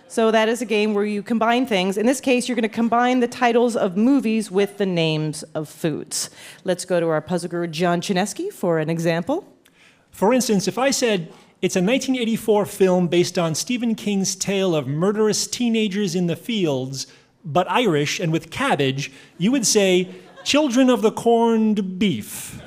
[0.09, 1.99] So that is a game where you combine things.
[1.99, 5.68] In this case, you're going to combine the titles of movies with the names of
[5.68, 6.30] foods.
[6.64, 9.47] Let's go to our puzzle guru, John Chaneski, for an example.
[10.12, 11.30] For instance, if I said
[11.61, 17.07] it's a 1984 film based on Stephen King's tale of murderous teenagers in the fields,
[17.45, 20.09] but Irish and with cabbage, you would say
[20.45, 22.61] Children of the Corned Beef.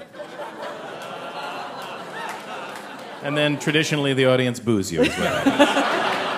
[3.24, 5.84] and then traditionally the audience boos you as well.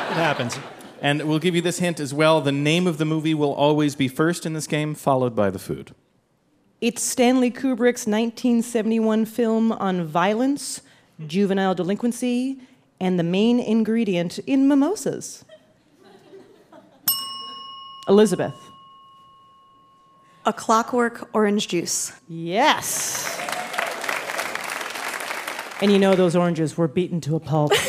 [0.09, 0.57] It happens.
[1.03, 2.41] And we'll give you this hint as well.
[2.41, 5.59] The name of the movie will always be first in this game, followed by the
[5.59, 5.93] food.
[6.81, 10.81] It's Stanley Kubrick's 1971 film on violence,
[11.27, 12.57] juvenile delinquency,
[12.99, 15.45] and the main ingredient in mimosas.
[18.09, 18.55] Elizabeth.
[20.45, 22.11] A clockwork orange juice.
[22.27, 23.39] Yes.
[25.81, 27.71] And you know those oranges were beaten to a pulp.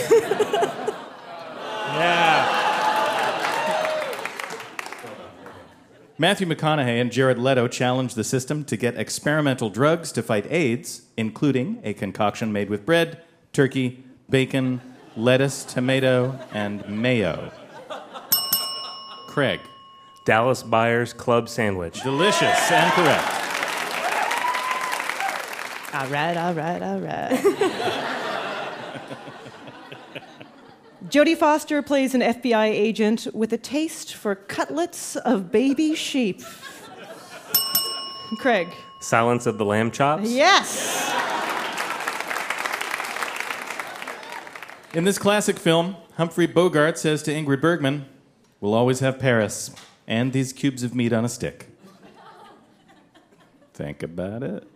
[1.93, 2.61] Yeah.
[6.17, 11.03] Matthew McConaughey and Jared Leto challenged the system to get experimental drugs to fight AIDS,
[11.17, 14.81] including a concoction made with bread, turkey, bacon,
[15.17, 17.53] lettuce, tomato, and mayo.
[19.29, 19.61] Craig.
[20.31, 22.05] Dallas Buyers Club Sandwich.
[22.05, 23.27] Delicious and correct.
[25.93, 27.33] all right, all right, all right.
[31.09, 36.43] Jodie Foster plays an FBI agent with a taste for cutlets of baby sheep.
[38.39, 38.69] Craig.
[39.01, 40.31] Silence of the Lamb Chops.
[40.31, 41.13] Yes.
[44.95, 48.07] In this classic film, Humphrey Bogart says to Ingrid Bergman,
[48.61, 49.73] We'll always have Paris
[50.11, 51.69] and these cubes of meat on a stick.
[53.73, 54.67] Think about it.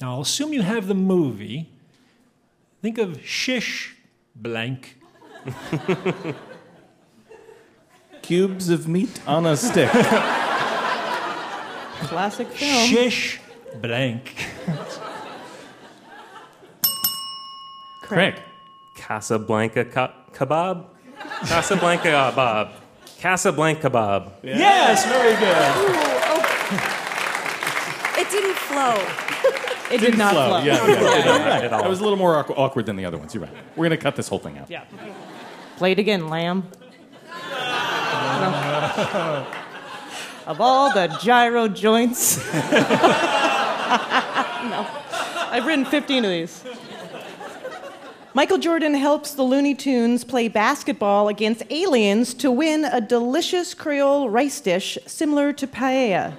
[0.00, 1.70] Now, I'll assume you have the movie.
[2.82, 3.96] Think of Shish
[4.36, 5.00] Blank.
[8.22, 9.90] Cubes of meat on a stick.
[12.10, 12.86] Classic film.
[12.88, 13.40] Shish
[13.80, 14.34] Blank.
[18.02, 18.34] Craig.
[18.96, 20.93] Casablanca ka- kebab.
[21.20, 22.70] Uh, Casablanca Bob.
[23.18, 24.32] Casablanca kebab.
[24.42, 25.74] Yes, very good.
[28.20, 28.96] It didn't flow.
[29.90, 30.48] It did not Slow.
[30.48, 30.58] flow.
[30.62, 31.24] Yeah, yeah, yeah.
[31.24, 31.64] Not Right.
[31.64, 31.80] at all.
[31.82, 33.34] That was a little more awk- awkward than the other ones.
[33.34, 33.52] You're right.
[33.76, 34.70] We're going to cut this whole thing out.
[34.70, 34.84] Yeah.
[35.76, 36.68] Play it again, lamb.
[40.46, 42.38] of all the gyro joints.
[42.52, 42.60] no.
[45.50, 46.64] I've written 15 of these.
[48.36, 54.28] Michael Jordan helps the Looney Tunes play basketball against aliens to win a delicious Creole
[54.28, 56.34] rice dish similar to paella.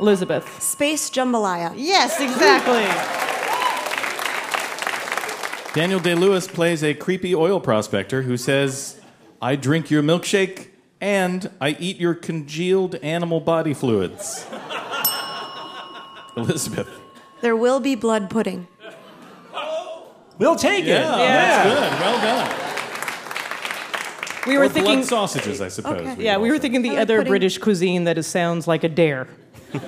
[0.00, 0.62] Elizabeth.
[0.62, 1.74] Space jambalaya.
[1.76, 2.86] Yes, exactly.
[5.74, 8.98] Daniel Day Lewis plays a creepy oil prospector who says,
[9.42, 10.68] I drink your milkshake
[11.02, 14.46] and I eat your congealed animal body fluids.
[16.38, 16.88] Elizabeth.
[17.42, 18.68] There will be blood pudding.
[20.40, 20.88] We'll take it.
[20.88, 22.00] Yeah, that's good.
[22.00, 22.56] Well done.
[24.46, 26.00] We were or thinking blood sausages, I suppose.
[26.00, 26.14] Okay.
[26.16, 27.30] we Yeah, we were also- thinking the like other pudding.
[27.30, 29.28] British cuisine that is, sounds like a dare.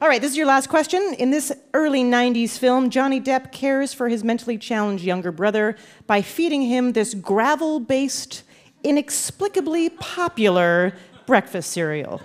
[0.00, 1.14] All right, this is your last question.
[1.18, 5.76] In this early 90s film, Johnny Depp cares for his mentally challenged younger brother
[6.06, 8.42] by feeding him this gravel based,
[8.84, 10.94] inexplicably popular
[11.26, 12.22] breakfast cereal.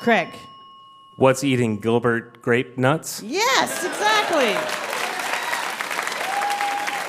[0.00, 0.28] Craig.
[1.18, 3.22] What's eating Gilbert grape nuts?
[3.22, 4.56] Yes, exactly.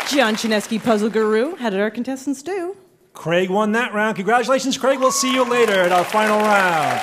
[0.09, 1.55] John Chaneski, puzzle guru.
[1.57, 2.75] How did our contestants do?
[3.13, 4.15] Craig won that round.
[4.15, 4.99] Congratulations, Craig.
[4.99, 6.99] We'll see you later at our final round.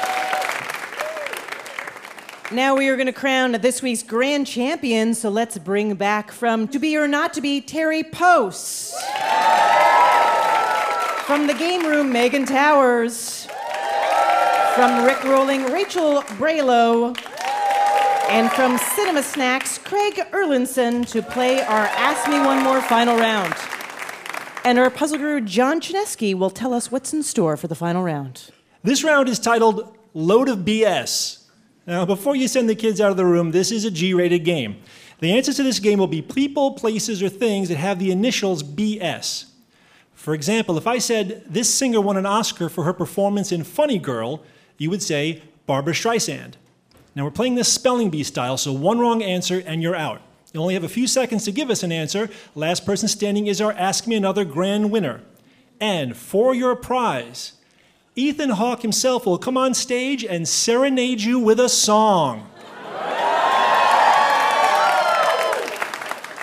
[2.50, 6.66] Now we are going to crown this week's grand champion, so let's bring back from
[6.66, 8.92] To Be or Not to Be Terry Post.
[11.26, 13.46] From the game room, Megan Towers.
[14.74, 17.16] From Rick Rolling, Rachel Braylow.
[18.28, 23.54] And from Cinema Snacks, Craig Erlinson to play our Ask Me One More final round.
[24.64, 28.02] And our puzzle guru, John Chaneski, will tell us what's in store for the final
[28.02, 28.50] round.
[28.82, 31.44] This round is titled Load of BS.
[31.86, 34.44] Now, before you send the kids out of the room, this is a G rated
[34.44, 34.82] game.
[35.20, 38.64] The answers to this game will be people, places, or things that have the initials
[38.64, 39.44] BS.
[40.14, 43.98] For example, if I said this singer won an Oscar for her performance in Funny
[43.98, 44.42] Girl,
[44.78, 46.54] you would say Barbra Streisand.
[47.16, 50.20] Now, we're playing this spelling bee style, so one wrong answer and you're out.
[50.52, 52.28] You only have a few seconds to give us an answer.
[52.54, 55.22] Last person standing is our Ask Me Another grand winner.
[55.80, 57.54] And for your prize,
[58.14, 62.50] Ethan Hawke himself will come on stage and serenade you with a song.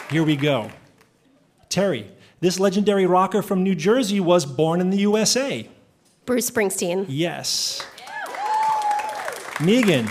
[0.10, 0.72] Here we go.
[1.70, 2.08] Terry,
[2.40, 5.68] this legendary rocker from New Jersey was born in the USA.
[6.26, 7.06] Bruce Springsteen.
[7.08, 7.84] Yes.
[9.60, 10.08] Megan,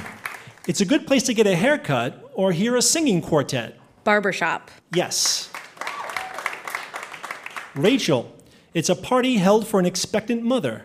[0.67, 3.79] it's a good place to get a haircut or hear a singing quartet.
[4.05, 4.71] Barbershop.
[4.95, 5.51] Yes.
[7.75, 8.35] Rachel,
[8.75, 10.85] it's a party held for an expectant mother.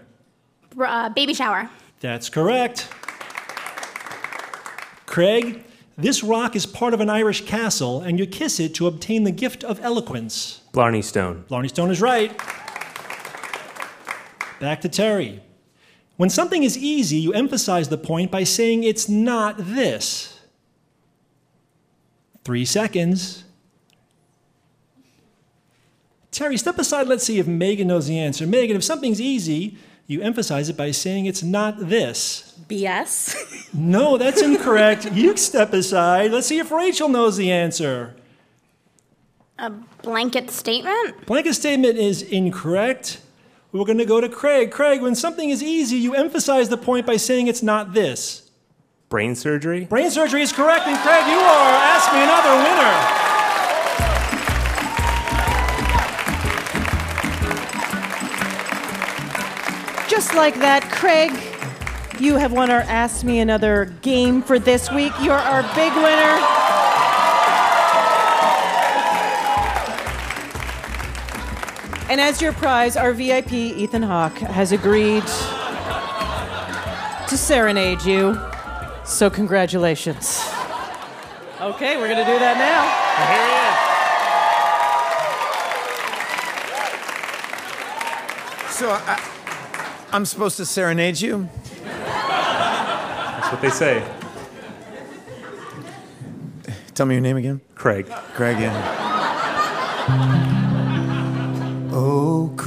[0.80, 1.70] Uh, baby shower.
[2.00, 2.88] That's correct.
[5.06, 5.64] Craig,
[5.98, 9.32] this rock is part of an Irish castle, and you kiss it to obtain the
[9.32, 10.62] gift of eloquence.
[10.72, 11.46] Blarney Stone.
[11.48, 12.38] Blarney Stone is right.
[14.60, 15.42] Back to Terry.
[16.18, 20.40] When something is easy, you emphasize the point by saying it's not this.
[22.44, 23.44] Three seconds.
[26.32, 27.08] Terry, step aside.
[27.08, 28.48] Let's see if Megan knows the answer.
[28.48, 32.58] Megan, if something's easy, you emphasize it by saying it's not this.
[32.68, 33.74] BS.
[33.74, 35.12] No, that's incorrect.
[35.12, 36.32] you step aside.
[36.32, 38.16] Let's see if Rachel knows the answer.
[39.60, 39.70] A
[40.02, 41.26] blanket statement.
[41.26, 43.20] Blanket statement is incorrect.
[43.74, 44.72] We're going to go to Craig.
[44.72, 48.50] Craig, when something is easy, you emphasize the point by saying it's not this.
[49.10, 49.86] Brain surgery.
[49.86, 53.28] Brain surgery is correct, and Craig, you are Ask Me Another winner.
[60.10, 61.32] Just like that, Craig,
[62.22, 65.12] you have won our Ask Me Another game for this week.
[65.22, 66.57] You're our big winner.
[72.10, 75.24] And as your prize, our VIP, Ethan Hawke, has agreed
[77.28, 78.40] to serenade you.
[79.04, 80.42] So, congratulations.
[81.60, 82.88] Okay, we're going to do that now.
[83.28, 83.98] Here he is.
[88.78, 89.20] So I,
[90.12, 91.50] I'm supposed to serenade you?
[91.84, 94.04] That's what they say.
[96.94, 97.60] Tell me your name again.
[97.76, 98.08] Craig.
[98.36, 100.47] Craig, yeah.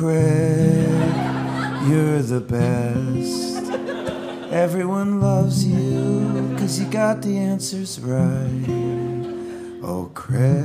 [0.01, 0.88] Craig,
[1.86, 3.70] you're the best.
[4.51, 8.64] Everyone loves you because you got the answers right.
[9.82, 10.64] Oh, Craig,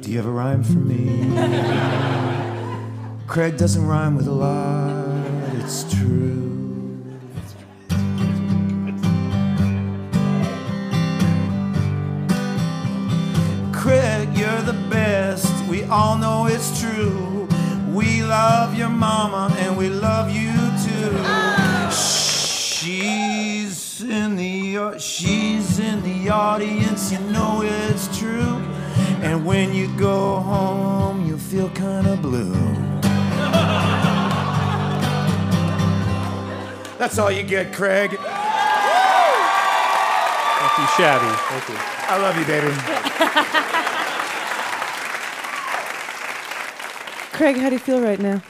[0.00, 1.28] do you have a rhyme for me?
[3.26, 6.48] Craig doesn't rhyme with a lot, it's true.
[13.74, 15.01] Craig, you're the best.
[15.82, 17.48] We all know it's true.
[17.88, 20.52] We love your mama and we love you
[20.84, 21.10] too.
[21.90, 27.10] She's in the she's in the audience.
[27.10, 28.62] You know it's true.
[29.22, 32.54] And when you go home, you feel kind of blue.
[36.96, 38.10] That's all you get, Craig.
[38.10, 38.20] Thank
[40.78, 41.36] you, Shabby.
[41.48, 41.74] Thank you.
[42.06, 42.72] I love you, baby.
[47.42, 48.40] Craig, how do you feel right now?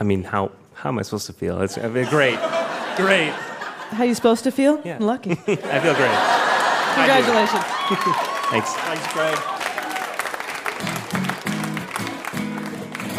[0.00, 1.62] I mean, how how am I supposed to feel?
[1.62, 2.36] It's I mean, great,
[2.96, 3.30] great.
[3.30, 4.82] How are you supposed to feel?
[4.84, 4.98] Yeah.
[4.98, 5.30] Lucky.
[5.46, 6.18] I feel great.
[6.96, 7.62] Congratulations.
[8.50, 8.74] Thanks.
[8.74, 9.38] Thanks, Craig.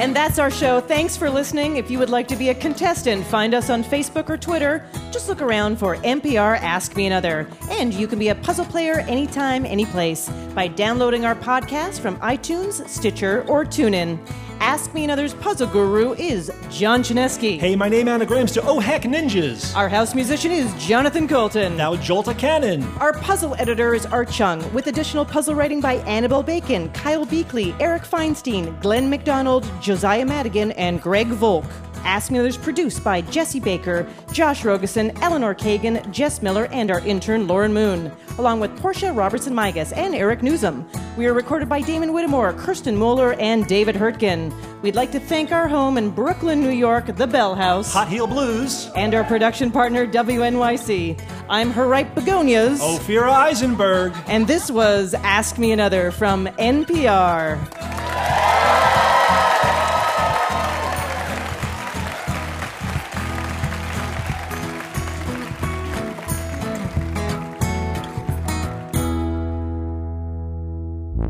[0.01, 0.81] And that's our show.
[0.81, 1.77] Thanks for listening.
[1.77, 4.85] If you would like to be a contestant, find us on Facebook or Twitter.
[5.11, 7.47] Just look around for NPR Ask Me Another.
[7.69, 12.85] And you can be a puzzle player anytime, anyplace by downloading our podcast from iTunes,
[12.89, 14.19] Stitcher, or TuneIn.
[14.63, 17.59] Ask Me Another's puzzle guru is John Chaneski.
[17.59, 19.75] Hey, my name anagrams to Oh Heck Ninjas.
[19.75, 21.75] Our house musician is Jonathan Coulton.
[21.75, 22.81] Now Jolta Cannon.
[22.99, 27.75] Our puzzle editor is Art Chung, with additional puzzle writing by Annabelle Bacon, Kyle Beakley,
[27.81, 31.65] Eric Feinstein, Glenn McDonald, Josiah Madigan, and Greg Volk.
[32.03, 36.91] Ask Me Another is produced by Jesse Baker, Josh Rogosin, Eleanor Kagan, Jess Miller, and
[36.91, 40.87] our intern Lauren Moon, along with Portia Robertson Migas and Eric Newsom.
[41.17, 44.53] We are recorded by Damon Whittemore, Kirsten Moeller, and David Hurtgen.
[44.81, 47.93] We'd like to thank our home in Brooklyn, New York, the Bell House.
[47.93, 48.89] Hot Heel Blues.
[48.95, 51.19] And our production partner, WNYC.
[51.49, 52.79] I'm her right begonias.
[52.81, 54.13] Ophira Eisenberg.
[54.27, 57.92] And this was Ask Me Another from NPR.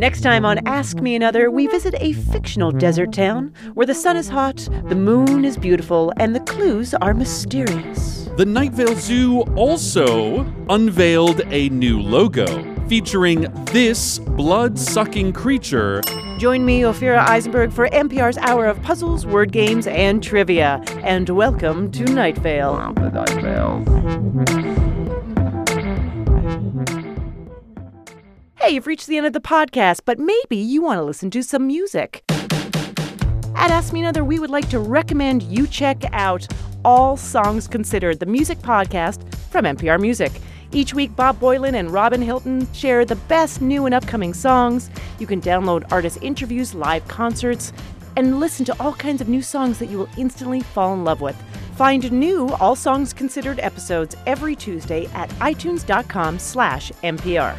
[0.04, 4.18] Next time on Ask Me Another, we visit a fictional desert town where the sun
[4.18, 8.30] is hot, the moon is beautiful, and the clues are mysterious.
[8.36, 12.46] The Night Vale Zoo also unveiled a new logo
[12.90, 16.02] featuring this blood sucking creature.
[16.38, 20.84] Join me, Ophira Eisenberg, for NPR's hour of puzzles, word games, and trivia.
[21.04, 22.94] And welcome to Night Vale.
[28.64, 31.44] Hey, you've reached the end of the podcast, but maybe you want to listen to
[31.44, 32.24] some music.
[32.30, 36.48] At Ask Me Another, we would like to recommend you check out
[36.86, 40.32] All Songs Considered, the music podcast from NPR Music.
[40.72, 44.90] Each week, Bob Boilen and Robin Hilton share the best new and upcoming songs.
[45.20, 47.74] You can download artist interviews, live concerts,
[48.16, 51.20] and listen to all kinds of new songs that you will instantly fall in love
[51.20, 51.36] with.
[51.76, 57.58] Find new All Songs Considered episodes every Tuesday at itunes.com slash NPR.